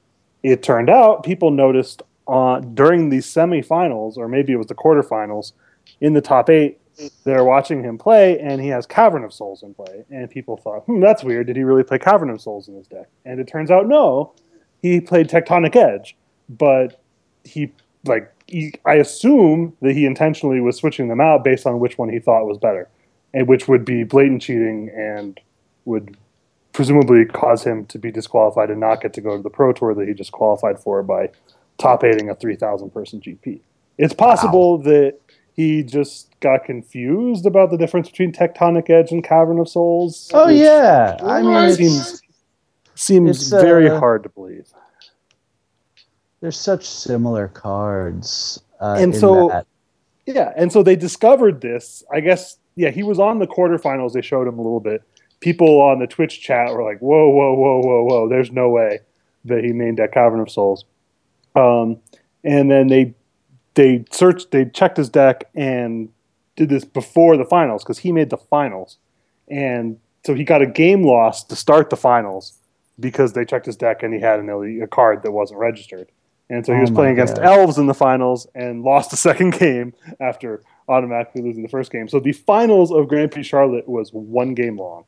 it 0.42 0.62
turned 0.62 0.90
out 0.90 1.24
people 1.24 1.50
noticed 1.50 2.02
on 2.26 2.74
during 2.74 3.10
the 3.10 3.18
semifinals, 3.18 4.16
or 4.16 4.28
maybe 4.28 4.52
it 4.52 4.56
was 4.56 4.66
the 4.66 4.74
quarterfinals, 4.74 5.52
in 6.00 6.12
the 6.12 6.20
top 6.20 6.48
eight, 6.48 6.80
they're 7.24 7.44
watching 7.44 7.82
him 7.82 7.98
play, 7.98 8.38
and 8.38 8.60
he 8.60 8.68
has 8.68 8.86
Cavern 8.86 9.24
of 9.24 9.32
Souls 9.32 9.62
in 9.62 9.74
play. 9.74 10.04
And 10.10 10.30
people 10.30 10.56
thought, 10.56 10.84
hmm, 10.84 11.00
that's 11.00 11.24
weird. 11.24 11.46
Did 11.48 11.56
he 11.56 11.64
really 11.64 11.82
play 11.82 11.98
Cavern 11.98 12.30
of 12.30 12.40
Souls 12.40 12.68
in 12.68 12.76
his 12.76 12.86
deck? 12.86 13.08
And 13.24 13.40
it 13.40 13.48
turns 13.48 13.70
out, 13.70 13.88
no, 13.88 14.32
he 14.80 15.00
played 15.00 15.28
Tectonic 15.28 15.74
Edge, 15.76 16.16
but 16.48 17.00
he 17.44 17.72
like 18.04 18.30
he, 18.46 18.74
I 18.84 18.94
assume 18.94 19.76
that 19.80 19.94
he 19.94 20.04
intentionally 20.04 20.60
was 20.60 20.76
switching 20.76 21.08
them 21.08 21.20
out 21.20 21.42
based 21.42 21.66
on 21.66 21.80
which 21.80 21.96
one 21.96 22.10
he 22.10 22.18
thought 22.18 22.44
was 22.46 22.58
better, 22.58 22.88
and 23.32 23.48
which 23.48 23.66
would 23.66 23.84
be 23.84 24.04
blatant 24.04 24.42
cheating 24.42 24.90
and 24.94 25.40
would 25.86 26.16
presumably 26.74 27.24
cause 27.24 27.64
him 27.64 27.86
to 27.86 27.98
be 27.98 28.10
disqualified 28.10 28.68
and 28.68 28.80
not 28.80 29.00
get 29.00 29.14
to 29.14 29.22
go 29.22 29.36
to 29.36 29.42
the 29.42 29.48
pro 29.48 29.72
tour 29.72 29.94
that 29.94 30.06
he 30.06 30.12
just 30.12 30.32
qualified 30.32 30.78
for 30.78 31.02
by 31.02 31.30
top 31.78 32.04
eighting 32.04 32.28
a 32.28 32.34
3,000 32.34 32.90
person 32.90 33.20
GP. 33.20 33.60
It's 33.96 34.12
possible 34.12 34.78
wow. 34.78 34.84
that 34.84 35.18
he 35.54 35.84
just 35.84 36.28
got 36.40 36.64
confused 36.64 37.46
about 37.46 37.70
the 37.70 37.78
difference 37.78 38.10
between 38.10 38.32
Tectonic 38.32 38.90
Edge 38.90 39.12
and 39.12 39.22
Cavern 39.22 39.60
of 39.60 39.68
Souls. 39.68 40.30
Oh 40.34 40.48
yeah, 40.48 41.16
I 41.22 41.42
mean, 41.42 41.72
seems 41.72 42.22
seems 42.96 43.48
very 43.50 43.88
uh, 43.88 44.00
hard 44.00 44.24
to 44.24 44.28
believe. 44.28 44.66
They're 46.40 46.50
such 46.50 46.84
similar 46.84 47.48
cards, 47.48 48.60
uh, 48.80 48.96
and 48.98 49.14
so 49.14 49.48
that. 49.48 49.66
yeah, 50.26 50.52
and 50.56 50.72
so 50.72 50.82
they 50.82 50.96
discovered 50.96 51.60
this. 51.60 52.02
I 52.12 52.18
guess 52.18 52.58
yeah, 52.74 52.90
he 52.90 53.04
was 53.04 53.20
on 53.20 53.38
the 53.38 53.46
quarterfinals. 53.46 54.12
They 54.12 54.22
showed 54.22 54.48
him 54.48 54.58
a 54.58 54.62
little 54.62 54.80
bit. 54.80 55.04
People 55.44 55.82
on 55.82 55.98
the 55.98 56.06
Twitch 56.06 56.40
chat 56.40 56.72
were 56.72 56.82
like, 56.82 57.00
"Whoa, 57.00 57.28
whoa, 57.28 57.52
whoa, 57.52 57.80
whoa, 57.80 58.04
whoa! 58.04 58.28
There's 58.30 58.50
no 58.50 58.70
way 58.70 59.00
that 59.44 59.62
he 59.62 59.72
named 59.72 59.98
that 59.98 60.10
Cavern 60.10 60.40
of 60.40 60.50
Souls." 60.50 60.86
Um, 61.54 61.98
and 62.42 62.70
then 62.70 62.86
they 62.86 63.12
they 63.74 64.06
searched, 64.10 64.52
they 64.52 64.64
checked 64.64 64.96
his 64.96 65.10
deck 65.10 65.44
and 65.54 66.08
did 66.56 66.70
this 66.70 66.86
before 66.86 67.36
the 67.36 67.44
finals 67.44 67.84
because 67.84 67.98
he 67.98 68.10
made 68.10 68.30
the 68.30 68.38
finals, 68.38 68.96
and 69.46 69.98
so 70.24 70.32
he 70.32 70.44
got 70.44 70.62
a 70.62 70.66
game 70.66 71.02
loss 71.02 71.44
to 71.44 71.56
start 71.56 71.90
the 71.90 71.96
finals 71.96 72.54
because 72.98 73.34
they 73.34 73.44
checked 73.44 73.66
his 73.66 73.76
deck 73.76 74.02
and 74.02 74.14
he 74.14 74.20
had 74.20 74.40
an, 74.40 74.80
a 74.82 74.86
card 74.86 75.22
that 75.24 75.32
wasn't 75.32 75.60
registered. 75.60 76.10
And 76.48 76.64
so 76.64 76.72
he 76.72 76.78
oh 76.78 76.82
was 76.82 76.90
playing 76.90 77.12
against 77.12 77.38
elves 77.38 77.76
in 77.76 77.86
the 77.86 77.94
finals 77.94 78.46
and 78.54 78.82
lost 78.82 79.10
the 79.10 79.16
second 79.28 79.58
game 79.58 79.92
after 80.20 80.62
automatically 80.88 81.42
losing 81.42 81.62
the 81.62 81.68
first 81.68 81.92
game. 81.92 82.08
So 82.08 82.18
the 82.18 82.32
finals 82.32 82.90
of 82.90 83.08
Grand 83.08 83.30
Prix 83.30 83.42
Charlotte 83.42 83.86
was 83.86 84.10
one 84.10 84.54
game 84.54 84.78
long. 84.78 85.04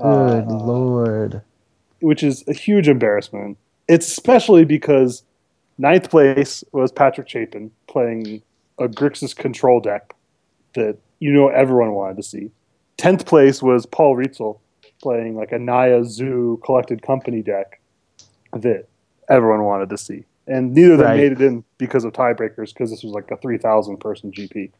Good 0.00 0.48
uh, 0.48 0.54
lord. 0.54 1.42
Which 2.00 2.22
is 2.22 2.44
a 2.48 2.52
huge 2.52 2.88
embarrassment. 2.88 3.58
It's 3.88 4.06
especially 4.06 4.64
because 4.64 5.22
Ninth 5.78 6.10
place 6.10 6.62
was 6.72 6.92
Patrick 6.92 7.28
Chapin 7.28 7.70
playing 7.86 8.42
a 8.78 8.86
Grixis 8.86 9.34
control 9.34 9.80
deck 9.80 10.14
that 10.74 10.98
you 11.20 11.32
know 11.32 11.48
everyone 11.48 11.92
wanted 11.92 12.16
to 12.16 12.22
see. 12.22 12.50
Tenth 12.96 13.24
place 13.24 13.62
was 13.62 13.86
Paul 13.86 14.16
Rietzl 14.16 14.58
playing 15.02 15.36
like 15.36 15.52
a 15.52 15.58
Naya 15.58 16.04
Zoo 16.04 16.60
collected 16.64 17.00
company 17.00 17.42
deck 17.42 17.80
that 18.52 18.88
everyone 19.30 19.64
wanted 19.64 19.88
to 19.90 19.96
see. 19.96 20.24
And 20.46 20.74
neither 20.74 20.92
of 20.92 20.98
them 20.98 21.06
right. 21.06 21.16
made 21.16 21.32
it 21.32 21.40
in 21.40 21.64
because 21.78 22.04
of 22.04 22.12
tiebreakers 22.12 22.74
because 22.74 22.90
this 22.90 23.02
was 23.02 23.12
like 23.12 23.30
a 23.30 23.36
3,000 23.36 23.96
person 23.98 24.32
GP. 24.32 24.70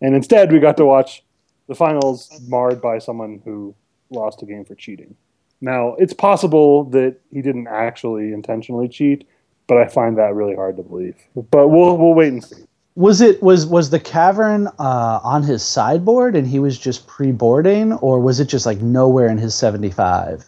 And 0.00 0.14
instead, 0.14 0.52
we 0.52 0.60
got 0.60 0.76
to 0.76 0.84
watch 0.84 1.24
the 1.66 1.74
finals 1.74 2.30
marred 2.46 2.80
by 2.80 2.98
someone 2.98 3.40
who 3.44 3.74
lost 4.10 4.42
a 4.42 4.46
game 4.46 4.64
for 4.64 4.74
cheating. 4.74 5.14
Now, 5.60 5.94
it's 5.94 6.12
possible 6.12 6.84
that 6.84 7.16
he 7.32 7.42
didn't 7.42 7.66
actually 7.66 8.32
intentionally 8.32 8.88
cheat 8.88 9.26
but 9.68 9.76
I 9.76 9.86
find 9.86 10.18
that 10.18 10.34
really 10.34 10.56
hard 10.56 10.76
to 10.78 10.82
believe. 10.82 11.14
But 11.36 11.68
we'll 11.68 11.96
we'll 11.96 12.14
wait 12.14 12.32
and 12.32 12.42
see. 12.42 12.64
Was 12.96 13.20
it 13.20 13.40
was 13.40 13.64
was 13.64 13.90
the 13.90 14.00
cavern 14.00 14.66
uh, 14.80 15.20
on 15.22 15.44
his 15.44 15.62
sideboard 15.62 16.34
and 16.34 16.48
he 16.48 16.58
was 16.58 16.76
just 16.76 17.06
pre-boarding, 17.06 17.92
or 17.92 18.18
was 18.18 18.40
it 18.40 18.46
just 18.46 18.66
like 18.66 18.80
nowhere 18.80 19.28
in 19.28 19.38
his 19.38 19.54
seventy-five? 19.54 20.44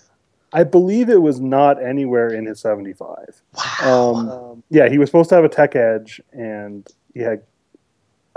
I 0.52 0.64
believe 0.64 1.08
it 1.08 1.22
was 1.22 1.38
not 1.38 1.80
anywhere 1.80 2.28
in 2.28 2.46
his 2.46 2.58
seventy-five. 2.58 3.40
Wow. 3.54 4.14
Um, 4.14 4.64
yeah, 4.68 4.88
he 4.88 4.98
was 4.98 5.08
supposed 5.08 5.28
to 5.28 5.36
have 5.36 5.44
a 5.44 5.48
tech 5.48 5.76
edge, 5.76 6.20
and 6.32 6.88
he 7.14 7.20
had. 7.20 7.42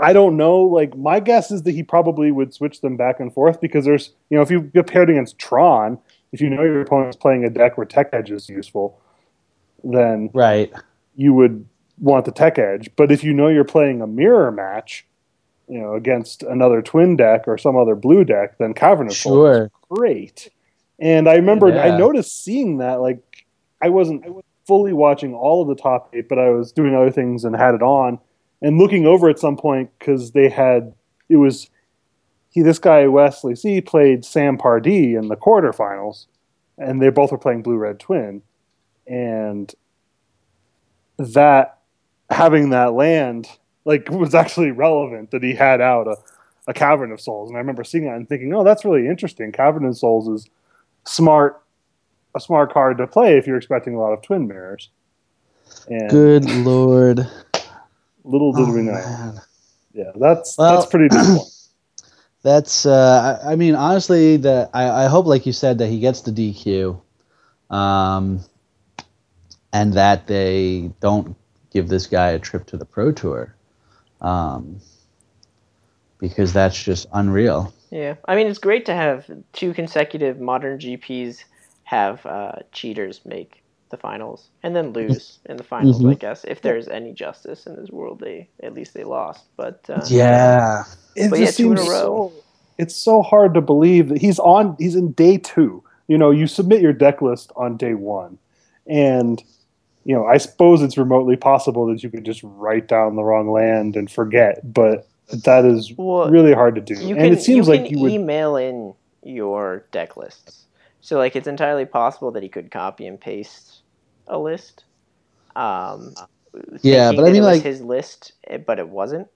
I 0.00 0.12
don't 0.12 0.36
know. 0.36 0.62
Like 0.62 0.96
my 0.96 1.20
guess 1.20 1.50
is 1.50 1.62
that 1.62 1.72
he 1.72 1.82
probably 1.82 2.32
would 2.32 2.52
switch 2.52 2.80
them 2.80 2.96
back 2.96 3.20
and 3.20 3.32
forth 3.32 3.60
because 3.60 3.84
there's, 3.84 4.10
you 4.30 4.36
know, 4.36 4.42
if 4.42 4.50
you 4.50 4.60
get 4.62 4.86
paired 4.86 5.10
against 5.10 5.38
Tron, 5.38 5.98
if 6.32 6.40
you 6.40 6.50
know 6.50 6.62
your 6.62 6.80
opponent's 6.80 7.16
playing 7.16 7.44
a 7.44 7.50
deck 7.50 7.78
where 7.78 7.86
tech 7.86 8.10
edge 8.12 8.30
is 8.30 8.48
useful, 8.48 9.00
then 9.84 10.30
right 10.32 10.72
you 11.14 11.32
would 11.32 11.66
want 11.98 12.24
the 12.24 12.32
tech 12.32 12.58
edge. 12.58 12.90
But 12.96 13.12
if 13.12 13.22
you 13.22 13.32
know 13.32 13.48
you're 13.48 13.64
playing 13.64 14.02
a 14.02 14.06
mirror 14.06 14.50
match, 14.50 15.06
you 15.68 15.78
know, 15.78 15.94
against 15.94 16.42
another 16.42 16.82
twin 16.82 17.16
deck 17.16 17.46
or 17.46 17.56
some 17.56 17.76
other 17.76 17.94
blue 17.94 18.24
deck, 18.24 18.58
then 18.58 18.74
Cavern 18.74 19.06
of 19.06 19.14
sure. 19.14 19.64
is 19.64 19.70
great. 19.88 20.50
And 20.98 21.28
I 21.28 21.34
remember 21.34 21.68
yeah. 21.68 21.82
I 21.82 21.98
noticed 21.98 22.44
seeing 22.44 22.78
that 22.78 23.00
like 23.00 23.46
I 23.80 23.88
wasn't, 23.88 24.24
I 24.24 24.28
wasn't 24.28 24.44
fully 24.66 24.92
watching 24.92 25.34
all 25.34 25.62
of 25.62 25.68
the 25.68 25.80
top 25.80 26.10
eight, 26.14 26.28
but 26.28 26.38
I 26.38 26.50
was 26.50 26.72
doing 26.72 26.94
other 26.94 27.10
things 27.10 27.44
and 27.44 27.54
had 27.54 27.74
it 27.74 27.82
on 27.82 28.18
and 28.64 28.78
looking 28.78 29.06
over 29.06 29.28
at 29.28 29.38
some 29.38 29.58
point 29.58 29.90
because 29.98 30.30
they 30.30 30.48
had 30.48 30.94
it 31.28 31.36
was 31.36 31.68
he 32.48 32.62
this 32.62 32.78
guy 32.78 33.06
Wesley 33.06 33.54
C 33.54 33.82
played 33.82 34.24
Sam 34.24 34.56
Pardee 34.56 35.14
in 35.14 35.28
the 35.28 35.36
quarterfinals, 35.36 36.26
and 36.78 37.00
they 37.00 37.10
both 37.10 37.30
were 37.30 37.38
playing 37.38 37.62
Blue 37.62 37.76
Red 37.76 38.00
Twin. 38.00 38.42
And 39.06 39.72
that 41.18 41.78
having 42.30 42.70
that 42.70 42.94
land 42.94 43.48
like 43.84 44.08
was 44.10 44.34
actually 44.34 44.70
relevant 44.70 45.30
that 45.32 45.42
he 45.42 45.54
had 45.54 45.82
out 45.82 46.08
a, 46.08 46.16
a 46.66 46.72
cavern 46.72 47.12
of 47.12 47.20
souls. 47.20 47.50
And 47.50 47.58
i 47.58 47.60
remember 47.60 47.84
seeing 47.84 48.04
that 48.04 48.14
and 48.14 48.26
thinking 48.26 48.54
oh 48.54 48.64
that's 48.64 48.84
really 48.84 49.06
interesting. 49.06 49.52
Cavern 49.52 49.84
of 49.84 49.98
souls 49.98 50.26
is 50.26 50.48
smart 51.04 51.62
a 52.34 52.40
smart 52.40 52.72
card 52.72 52.96
to 52.96 53.06
play 53.06 53.36
if 53.36 53.46
you're 53.46 53.58
expecting 53.58 53.94
a 53.94 54.00
lot 54.00 54.14
of 54.14 54.22
twin 54.22 54.48
mirrors. 54.48 54.88
And 55.88 56.08
good 56.08 56.50
lord 56.64 57.28
little 58.24 58.52
did 58.52 58.68
oh, 58.68 58.74
we 58.74 58.82
know 58.82 58.92
man. 58.92 59.40
yeah 59.92 60.10
that's 60.16 60.56
well, 60.58 60.74
that's 60.74 60.90
pretty 60.90 61.08
disappointing 61.14 61.50
that's 62.42 62.86
uh 62.86 63.40
I, 63.44 63.52
I 63.52 63.56
mean 63.56 63.74
honestly 63.74 64.36
that 64.38 64.70
I, 64.74 65.04
I 65.04 65.06
hope 65.06 65.26
like 65.26 65.46
you 65.46 65.52
said 65.52 65.78
that 65.78 65.88
he 65.88 66.00
gets 66.00 66.22
the 66.22 66.32
dq 66.32 67.00
um 67.70 68.40
and 69.74 69.94
that 69.94 70.28
they 70.28 70.92
don't 71.00 71.36
give 71.72 71.88
this 71.88 72.06
guy 72.06 72.30
a 72.30 72.38
trip 72.38 72.64
to 72.66 72.76
the 72.76 72.84
pro 72.84 73.10
tour 73.10 73.54
um, 74.20 74.80
because 76.18 76.52
that's 76.52 76.80
just 76.82 77.06
unreal. 77.12 77.74
Yeah, 77.90 78.14
I 78.24 78.36
mean 78.36 78.46
it's 78.46 78.60
great 78.60 78.86
to 78.86 78.94
have 78.94 79.28
two 79.52 79.74
consecutive 79.74 80.40
modern 80.40 80.78
GPs 80.78 81.44
have 81.82 82.24
uh, 82.24 82.52
cheaters 82.72 83.20
make 83.24 83.63
the 83.94 84.00
finals 84.00 84.48
and 84.62 84.74
then 84.76 84.92
lose 84.92 85.38
in 85.46 85.56
the 85.56 85.64
finals. 85.64 86.02
Mhm. 86.02 86.10
I 86.12 86.14
guess 86.14 86.44
if 86.44 86.60
there's 86.62 86.88
any 86.88 87.12
justice 87.12 87.66
in 87.66 87.76
this 87.76 87.90
world, 87.90 88.20
they 88.20 88.48
at 88.62 88.74
least 88.74 88.94
they 88.94 89.04
lost. 89.04 89.44
But 89.56 89.80
uh, 89.88 90.02
Yeah. 90.08 90.84
It 91.16 91.30
But 91.30 91.38
just 91.38 91.58
yeah, 91.58 91.64
two 91.66 91.72
in 91.72 91.78
a 91.78 91.80
seems 91.82 91.90
row. 91.90 92.32
so. 92.32 92.32
It's 92.78 92.96
so 92.96 93.22
hard 93.22 93.54
to 93.54 93.60
believe 93.60 94.08
that 94.08 94.18
he's 94.20 94.38
on. 94.40 94.76
He's 94.80 94.96
in 94.96 95.12
day 95.12 95.38
two. 95.38 95.82
You 96.08 96.18
know, 96.18 96.30
you 96.32 96.46
submit 96.48 96.82
your 96.82 96.92
deck 96.92 97.22
list 97.22 97.52
on 97.56 97.76
day 97.76 97.94
one, 97.94 98.38
and 98.86 99.42
you 100.04 100.14
know, 100.14 100.26
I 100.26 100.36
suppose 100.38 100.82
it's 100.82 100.98
remotely 100.98 101.36
possible 101.36 101.86
that 101.86 102.02
you 102.02 102.10
could 102.10 102.24
just 102.24 102.40
write 102.42 102.88
down 102.88 103.16
the 103.16 103.22
wrong 103.24 103.50
land 103.50 103.96
and 103.96 104.10
forget, 104.10 104.60
but 104.74 105.06
that 105.44 105.64
is 105.64 105.92
Well, 105.96 106.28
really 106.30 106.52
hard 106.52 106.74
to 106.74 106.82
do. 106.82 106.94
you 106.94 107.14
and 107.16 107.24
can 107.24 107.32
it 107.32 107.40
seems 107.42 107.68
you 107.68 107.72
like 107.72 107.86
can 107.86 107.96
you 107.96 108.00
would. 108.02 108.12
email 108.12 108.56
in 108.56 108.92
your 109.22 109.86
deck 109.92 110.16
lists. 110.18 110.66
So 111.00 111.16
like 111.16 111.36
it's 111.36 111.48
entirely 111.48 111.86
possible 111.86 112.30
that 112.32 112.42
he 112.42 112.48
could 112.50 112.70
copy 112.70 113.06
and 113.06 113.18
paste 113.20 113.80
a 114.26 114.38
list. 114.38 114.84
Um, 115.56 116.14
Yeah, 116.82 117.12
but 117.12 117.20
I 117.20 117.24
mean, 117.26 117.36
it 117.36 117.40
was 117.40 117.46
like- 117.58 117.62
his 117.62 117.80
list, 117.80 118.32
eh, 118.48 118.58
but 118.58 118.78
it 118.78 118.88
wasn't. 118.88 119.28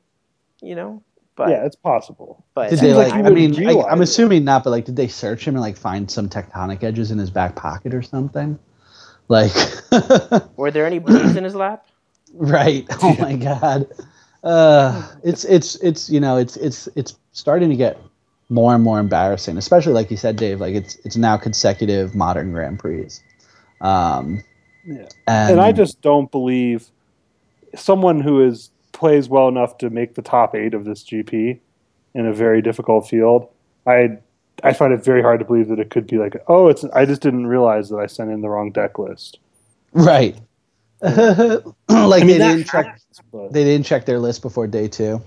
You 0.60 0.74
know, 0.74 1.02
but 1.36 1.50
yeah, 1.50 1.64
it's 1.64 1.76
possible. 1.76 2.44
but 2.54 2.70
Did 2.70 2.80
they 2.80 2.92
like 2.92 3.12
like? 3.12 3.24
I 3.24 3.30
mean, 3.30 3.68
I, 3.68 3.80
I'm 3.82 4.00
assuming 4.00 4.44
not, 4.44 4.64
but 4.64 4.70
like, 4.70 4.84
did 4.86 4.96
they 4.96 5.06
search 5.06 5.46
him 5.46 5.54
and 5.54 5.62
like 5.62 5.76
find 5.76 6.10
some 6.10 6.28
tectonic 6.28 6.82
edges 6.82 7.12
in 7.12 7.18
his 7.18 7.30
back 7.30 7.54
pocket 7.54 7.94
or 7.94 8.02
something? 8.02 8.58
Like, 9.28 9.52
were 10.56 10.72
there 10.72 10.84
any 10.84 10.98
blues 10.98 11.36
in 11.36 11.44
his 11.44 11.54
lap? 11.54 11.86
right? 12.34 12.86
Oh 13.02 13.16
my 13.20 13.36
god. 13.36 13.86
Uh, 14.42 15.08
it's 15.22 15.44
it's 15.44 15.76
it's 15.76 16.10
you 16.10 16.18
know 16.20 16.36
it's 16.36 16.56
it's 16.56 16.88
it's 16.96 17.16
starting 17.32 17.70
to 17.70 17.76
get 17.76 18.00
more 18.48 18.74
and 18.74 18.82
more 18.82 18.98
embarrassing, 18.98 19.56
especially 19.58 19.92
like 19.92 20.10
you 20.10 20.16
said, 20.16 20.36
Dave. 20.36 20.60
Like 20.60 20.74
it's 20.74 20.96
it's 21.04 21.16
now 21.16 21.36
consecutive 21.36 22.14
modern 22.16 22.50
Grand 22.52 22.78
Prix. 22.78 23.08
Um, 23.80 24.42
Yeah. 24.88 25.06
and, 25.26 25.52
and 25.52 25.60
I 25.60 25.72
just 25.72 26.00
don't 26.00 26.30
believe 26.30 26.88
someone 27.74 28.20
who 28.20 28.42
is 28.44 28.70
plays 28.92 29.28
well 29.28 29.48
enough 29.48 29.78
to 29.78 29.90
make 29.90 30.14
the 30.14 30.22
top 30.22 30.54
eight 30.54 30.72
of 30.74 30.84
this 30.84 31.04
GP 31.04 31.58
in 32.14 32.26
a 32.26 32.32
very 32.32 32.62
difficult 32.62 33.06
field. 33.08 33.48
I 33.86 34.18
I 34.64 34.72
find 34.72 34.92
it 34.92 35.04
very 35.04 35.22
hard 35.22 35.38
to 35.40 35.44
believe 35.44 35.68
that 35.68 35.78
it 35.78 35.90
could 35.90 36.06
be 36.06 36.18
like, 36.18 36.36
oh, 36.48 36.68
it's 36.68 36.84
I 36.84 37.04
just 37.04 37.20
didn't 37.20 37.46
realize 37.46 37.90
that 37.90 37.98
I 37.98 38.06
sent 38.06 38.30
in 38.30 38.40
the 38.40 38.48
wrong 38.48 38.72
deck 38.72 38.98
list. 38.98 39.38
right. 39.92 40.36
like 41.00 41.12
I 41.88 42.24
mean, 42.24 42.26
they 42.26 42.38
didn't 42.38 42.66
check 42.66 42.98
but 43.30 43.52
they 43.52 43.62
didn't 43.62 43.86
check 43.86 44.04
their 44.04 44.18
list 44.18 44.42
before 44.42 44.66
day 44.66 44.88
two. 44.88 45.22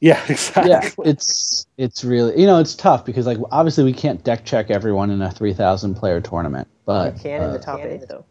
yeah, 0.00 0.22
exactly. 0.28 0.70
yeah 0.70 0.88
it's 1.04 1.66
it's 1.78 2.04
really 2.04 2.40
you 2.40 2.46
know 2.46 2.60
it's 2.60 2.76
tough 2.76 3.04
because 3.04 3.26
like 3.26 3.38
obviously 3.50 3.82
we 3.82 3.92
can't 3.92 4.22
deck 4.22 4.44
check 4.44 4.70
everyone 4.70 5.10
in 5.10 5.20
a 5.20 5.32
3000 5.32 5.96
player 5.96 6.20
tournament 6.20 6.68
but 6.90 7.14
You 7.16 7.20
can 7.22 7.42
in 7.42 7.50
the 7.52 7.58
uh, 7.58 7.62
top 7.62 7.80
eight 7.80 8.02
though. 8.08 8.24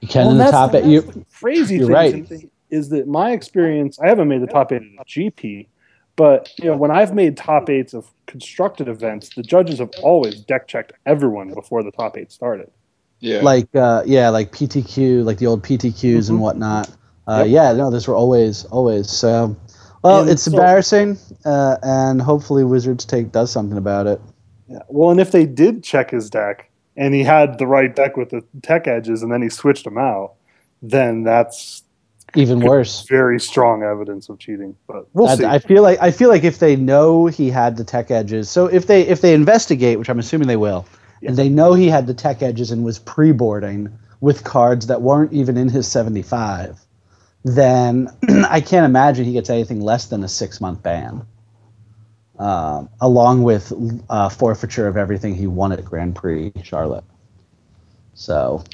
you 0.00 0.08
can 0.08 0.22
Well, 0.22 0.30
in 0.32 0.38
the 0.38 0.44
that's 0.44 0.52
top 0.52 0.72
the- 0.72 0.78
eight 0.78 0.86
you 0.86 1.24
crazy 1.40 1.76
you're 1.76 1.86
thing 1.86 1.94
right. 1.94 2.30
is, 2.30 2.44
is 2.70 2.88
that 2.90 3.06
my 3.08 3.32
experience. 3.32 3.98
I 3.98 4.08
haven't 4.08 4.28
made 4.28 4.42
the 4.42 4.46
top 4.58 4.72
eight 4.72 4.82
of 4.98 5.06
GP, 5.06 5.68
but 6.16 6.50
you 6.58 6.66
know 6.66 6.76
when 6.76 6.90
I've 6.90 7.14
made 7.14 7.36
top 7.36 7.70
eights 7.70 7.94
of 7.94 8.04
constructed 8.26 8.88
events, 8.88 9.30
the 9.34 9.42
judges 9.42 9.78
have 9.78 9.90
always 10.02 10.34
deck 10.42 10.68
checked 10.68 10.92
everyone 11.06 11.54
before 11.54 11.82
the 11.82 11.90
top 11.92 12.16
eight 12.18 12.30
started. 12.32 12.70
Yeah. 13.20 13.40
like 13.42 13.68
uh 13.74 14.04
yeah 14.06 14.28
like 14.28 14.52
ptq 14.52 15.24
like 15.24 15.38
the 15.38 15.46
old 15.48 15.64
ptqs 15.64 16.28
and 16.30 16.38
Mhm. 16.38 16.44
whatnot 16.44 16.88
uh 17.26 17.38
Yep. 17.44 17.48
yeah 17.48 17.72
no 17.72 17.90
those 17.90 18.06
were 18.06 18.14
always 18.14 18.64
always 18.66 19.10
so 19.10 19.56
well 20.04 20.20
And 20.20 20.30
it's 20.30 20.42
so- 20.44 20.52
embarrassing 20.52 21.18
uh 21.44 21.78
and 21.82 22.22
hopefully 22.22 22.62
wizards 22.62 23.04
take 23.04 23.32
does 23.32 23.50
something 23.50 23.76
about 23.76 24.06
it 24.06 24.20
Yeah. 24.68 24.78
Well, 24.88 25.10
and 25.10 25.18
if 25.18 25.32
they 25.32 25.46
did 25.46 25.82
check 25.82 26.12
his 26.12 26.30
deck 26.30 26.67
and 26.98 27.14
he 27.14 27.22
had 27.22 27.58
the 27.58 27.66
right 27.66 27.94
deck 27.94 28.16
with 28.16 28.30
the 28.30 28.44
tech 28.60 28.86
edges 28.86 29.22
and 29.22 29.32
then 29.32 29.40
he 29.40 29.48
switched 29.48 29.84
them 29.84 29.96
out, 29.96 30.34
then 30.82 31.22
that's 31.22 31.82
even 32.34 32.60
worse 32.60 33.06
very 33.08 33.40
strong 33.40 33.82
evidence 33.82 34.28
of 34.28 34.38
cheating. 34.38 34.76
But 34.86 35.06
we'll 35.14 35.28
I, 35.28 35.36
see. 35.36 35.44
I 35.46 35.58
feel 35.60 35.82
like 35.82 35.98
I 36.02 36.10
feel 36.10 36.28
like 36.28 36.44
if 36.44 36.58
they 36.58 36.76
know 36.76 37.26
he 37.26 37.48
had 37.48 37.76
the 37.78 37.84
tech 37.84 38.10
edges, 38.10 38.50
so 38.50 38.66
if 38.66 38.86
they 38.86 39.02
if 39.02 39.22
they 39.22 39.32
investigate, 39.32 39.98
which 39.98 40.10
I'm 40.10 40.18
assuming 40.18 40.48
they 40.48 40.56
will, 40.56 40.84
Yeah. 41.22 41.30
and 41.30 41.38
they 41.38 41.48
know 41.48 41.72
he 41.72 41.88
had 41.88 42.06
the 42.06 42.14
tech 42.14 42.42
edges 42.42 42.70
and 42.70 42.84
was 42.84 42.98
pre-boarding 42.98 43.88
with 44.20 44.42
cards 44.44 44.88
that 44.88 45.00
weren't 45.00 45.32
even 45.32 45.56
in 45.56 45.68
his 45.68 45.86
75, 45.86 46.80
then 47.44 48.10
I 48.48 48.60
can't 48.60 48.84
imagine 48.84 49.24
he 49.24 49.32
gets 49.32 49.48
anything 49.48 49.80
less 49.80 50.06
than 50.06 50.24
a 50.24 50.28
six 50.28 50.60
month 50.60 50.82
ban, 50.82 51.22
um, 52.38 52.88
along 53.00 53.42
with 53.42 53.72
uh, 54.08 54.28
forfeiture 54.28 54.86
of 54.86 54.96
everything 54.96 55.34
he 55.34 55.46
won 55.46 55.72
at 55.72 55.84
Grand 55.84 56.14
Prix 56.14 56.52
Charlotte. 56.62 57.04
So, 58.14 58.64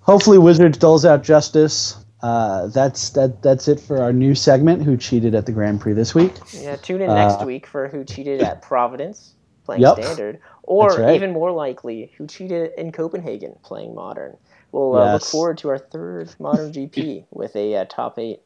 hopefully, 0.00 0.38
Wizards 0.38 0.78
doles 0.78 1.04
out 1.04 1.22
justice. 1.22 1.96
Uh, 2.22 2.66
that's 2.68 3.10
that. 3.10 3.42
That's 3.42 3.68
it 3.68 3.80
for 3.80 4.02
our 4.02 4.12
new 4.12 4.34
segment. 4.34 4.82
Who 4.82 4.96
cheated 4.96 5.34
at 5.34 5.46
the 5.46 5.52
Grand 5.52 5.80
Prix 5.80 5.94
this 5.94 6.14
week? 6.14 6.32
Yeah, 6.52 6.76
tune 6.76 7.00
in 7.00 7.10
Uh, 7.10 7.14
next 7.14 7.44
week 7.44 7.66
for 7.66 7.88
who 7.88 8.04
cheated 8.04 8.40
at 8.42 8.62
Providence 8.62 9.34
playing 9.64 9.82
Yep. 9.82 9.94
standard, 10.02 10.40
or 10.62 10.88
right. 10.88 11.14
even 11.14 11.32
more 11.32 11.52
likely, 11.52 12.12
who 12.18 12.26
cheated 12.26 12.72
in 12.76 12.92
Copenhagen 12.92 13.54
playing 13.62 13.94
modern. 13.94 14.36
We'll 14.72 14.96
uh, 14.96 15.12
look 15.14 15.24
forward 15.24 15.58
to 15.58 15.68
our 15.70 15.78
third 15.78 16.34
modern 16.38 16.72
GP 16.72 17.26
with 17.30 17.56
a 17.56 17.74
uh, 17.76 17.84
top 17.88 18.18
eight 18.18 18.40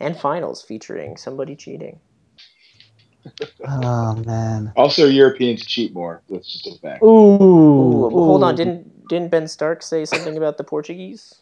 and 0.00 0.16
finals 0.16 0.62
featuring 0.62 1.16
somebody 1.16 1.56
cheating. 1.56 2.00
Oh 3.66 4.14
man. 4.26 4.72
also, 4.76 5.06
Europeans 5.06 5.64
cheat 5.64 5.92
more. 5.94 6.22
That's 6.28 6.50
just 6.52 6.66
a 6.66 6.78
fact. 6.80 7.02
Ooh. 7.02 7.06
Ooh, 7.06 8.10
hold 8.10 8.42
on, 8.42 8.54
didn't 8.54 9.08
didn't 9.08 9.30
Ben 9.30 9.48
Stark 9.48 9.82
say 9.82 10.04
something 10.04 10.36
about 10.36 10.58
the 10.58 10.64
Portuguese? 10.64 11.34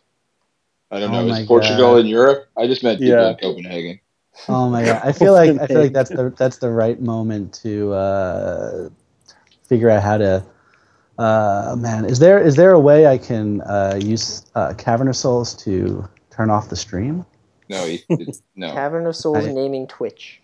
I 0.90 1.00
don't 1.00 1.10
Oh 1.12 1.22
know. 1.22 1.28
my 1.28 1.40
Is 1.40 1.46
Portugal 1.46 1.92
God. 1.94 2.00
in 2.00 2.06
Europe? 2.06 2.48
I 2.56 2.66
just 2.66 2.82
meant 2.84 3.00
people 3.00 3.16
Yeah. 3.16 3.30
in 3.30 3.36
Copenhagen. 3.36 4.00
Oh 4.48 4.68
my 4.68 4.84
god. 4.84 5.00
I 5.04 5.12
feel 5.20 5.32
like 5.32 5.58
I 5.60 5.66
feel 5.66 5.80
like 5.80 5.92
that's 5.92 6.10
the 6.10 6.32
that's 6.36 6.58
the 6.58 6.70
right 6.70 7.00
moment 7.00 7.54
to 7.62 7.92
uh, 7.92 8.88
figure 9.68 9.90
out 9.90 10.02
how 10.02 10.18
to. 10.18 10.44
Uh, 11.18 11.74
man, 11.78 12.04
is 12.04 12.18
there 12.18 12.38
is 12.40 12.56
there 12.56 12.72
a 12.72 12.78
way 12.80 13.06
I 13.06 13.16
can 13.18 13.62
uh, 13.62 13.98
use 14.02 14.44
uh, 14.54 14.74
Cavern 14.74 15.08
of 15.08 15.16
Souls 15.16 15.54
to 15.64 16.06
turn 16.30 16.50
off 16.50 16.68
the 16.68 16.76
stream? 16.76 17.24
No, 17.68 17.84
he, 17.86 18.04
it's, 18.10 18.42
no. 18.54 18.70
Cavern 18.72 19.06
of 19.06 19.16
Souls 19.16 19.44
I- 19.46 19.52
naming 19.52 19.86
Twitch. 19.88 20.40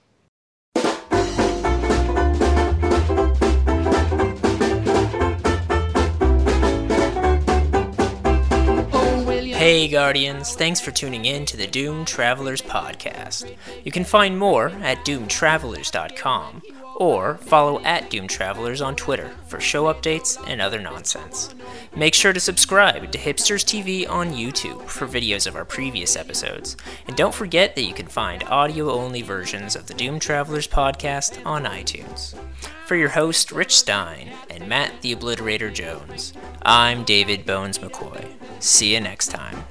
Hey 9.62 9.87
Guardians, 9.87 10.57
thanks 10.57 10.81
for 10.81 10.90
tuning 10.90 11.25
in 11.25 11.46
to 11.46 11.57
the 11.57 11.68
Doomed 11.68 12.09
Travelers 12.09 12.61
podcast. 12.61 13.57
You 13.85 13.92
can 13.92 14.03
find 14.03 14.37
more 14.37 14.70
at 14.83 15.05
doomedtravelers.com 15.05 16.62
or 17.03 17.37
follow 17.38 17.83
at 17.83 18.09
Doomed 18.11 18.31
Travelers 18.31 18.81
on 18.81 18.95
Twitter 18.95 19.33
for 19.49 19.59
show 19.59 19.93
updates 19.93 20.41
and 20.47 20.61
other 20.61 20.79
nonsense. 20.79 21.53
Make 21.97 22.15
sure 22.15 22.33
to 22.33 22.38
subscribe 22.38 23.11
to 23.11 23.19
Hipsters 23.19 23.65
TV 23.65 24.09
on 24.09 24.31
YouTube 24.31 24.87
for 24.87 25.09
videos 25.09 25.49
of 25.49 25.57
our 25.57 25.65
previous 25.65 26.15
episodes, 26.15 26.77
and 27.09 27.17
don't 27.17 27.35
forget 27.35 27.75
that 27.75 27.83
you 27.83 27.93
can 27.93 28.07
find 28.07 28.45
audio 28.45 28.93
only 28.93 29.21
versions 29.21 29.75
of 29.75 29.88
the 29.88 29.95
Doomed 29.95 30.23
Travelers 30.23 30.69
podcast 30.69 31.45
on 31.45 31.65
iTunes. 31.65 32.38
For 32.87 32.95
your 32.95 33.09
host, 33.09 33.51
Rich 33.51 33.77
Stein, 33.77 34.31
and 34.49 34.69
Matt 34.69 35.03
the 35.03 35.17
Obliterator 35.17 35.75
Jones, 35.75 36.33
I'm 36.62 37.03
David 37.03 37.45
Bones 37.45 37.81
McCoy. 37.81 38.33
See 38.61 38.95
you 38.95 39.01
next 39.01 39.29
time. 39.29 39.65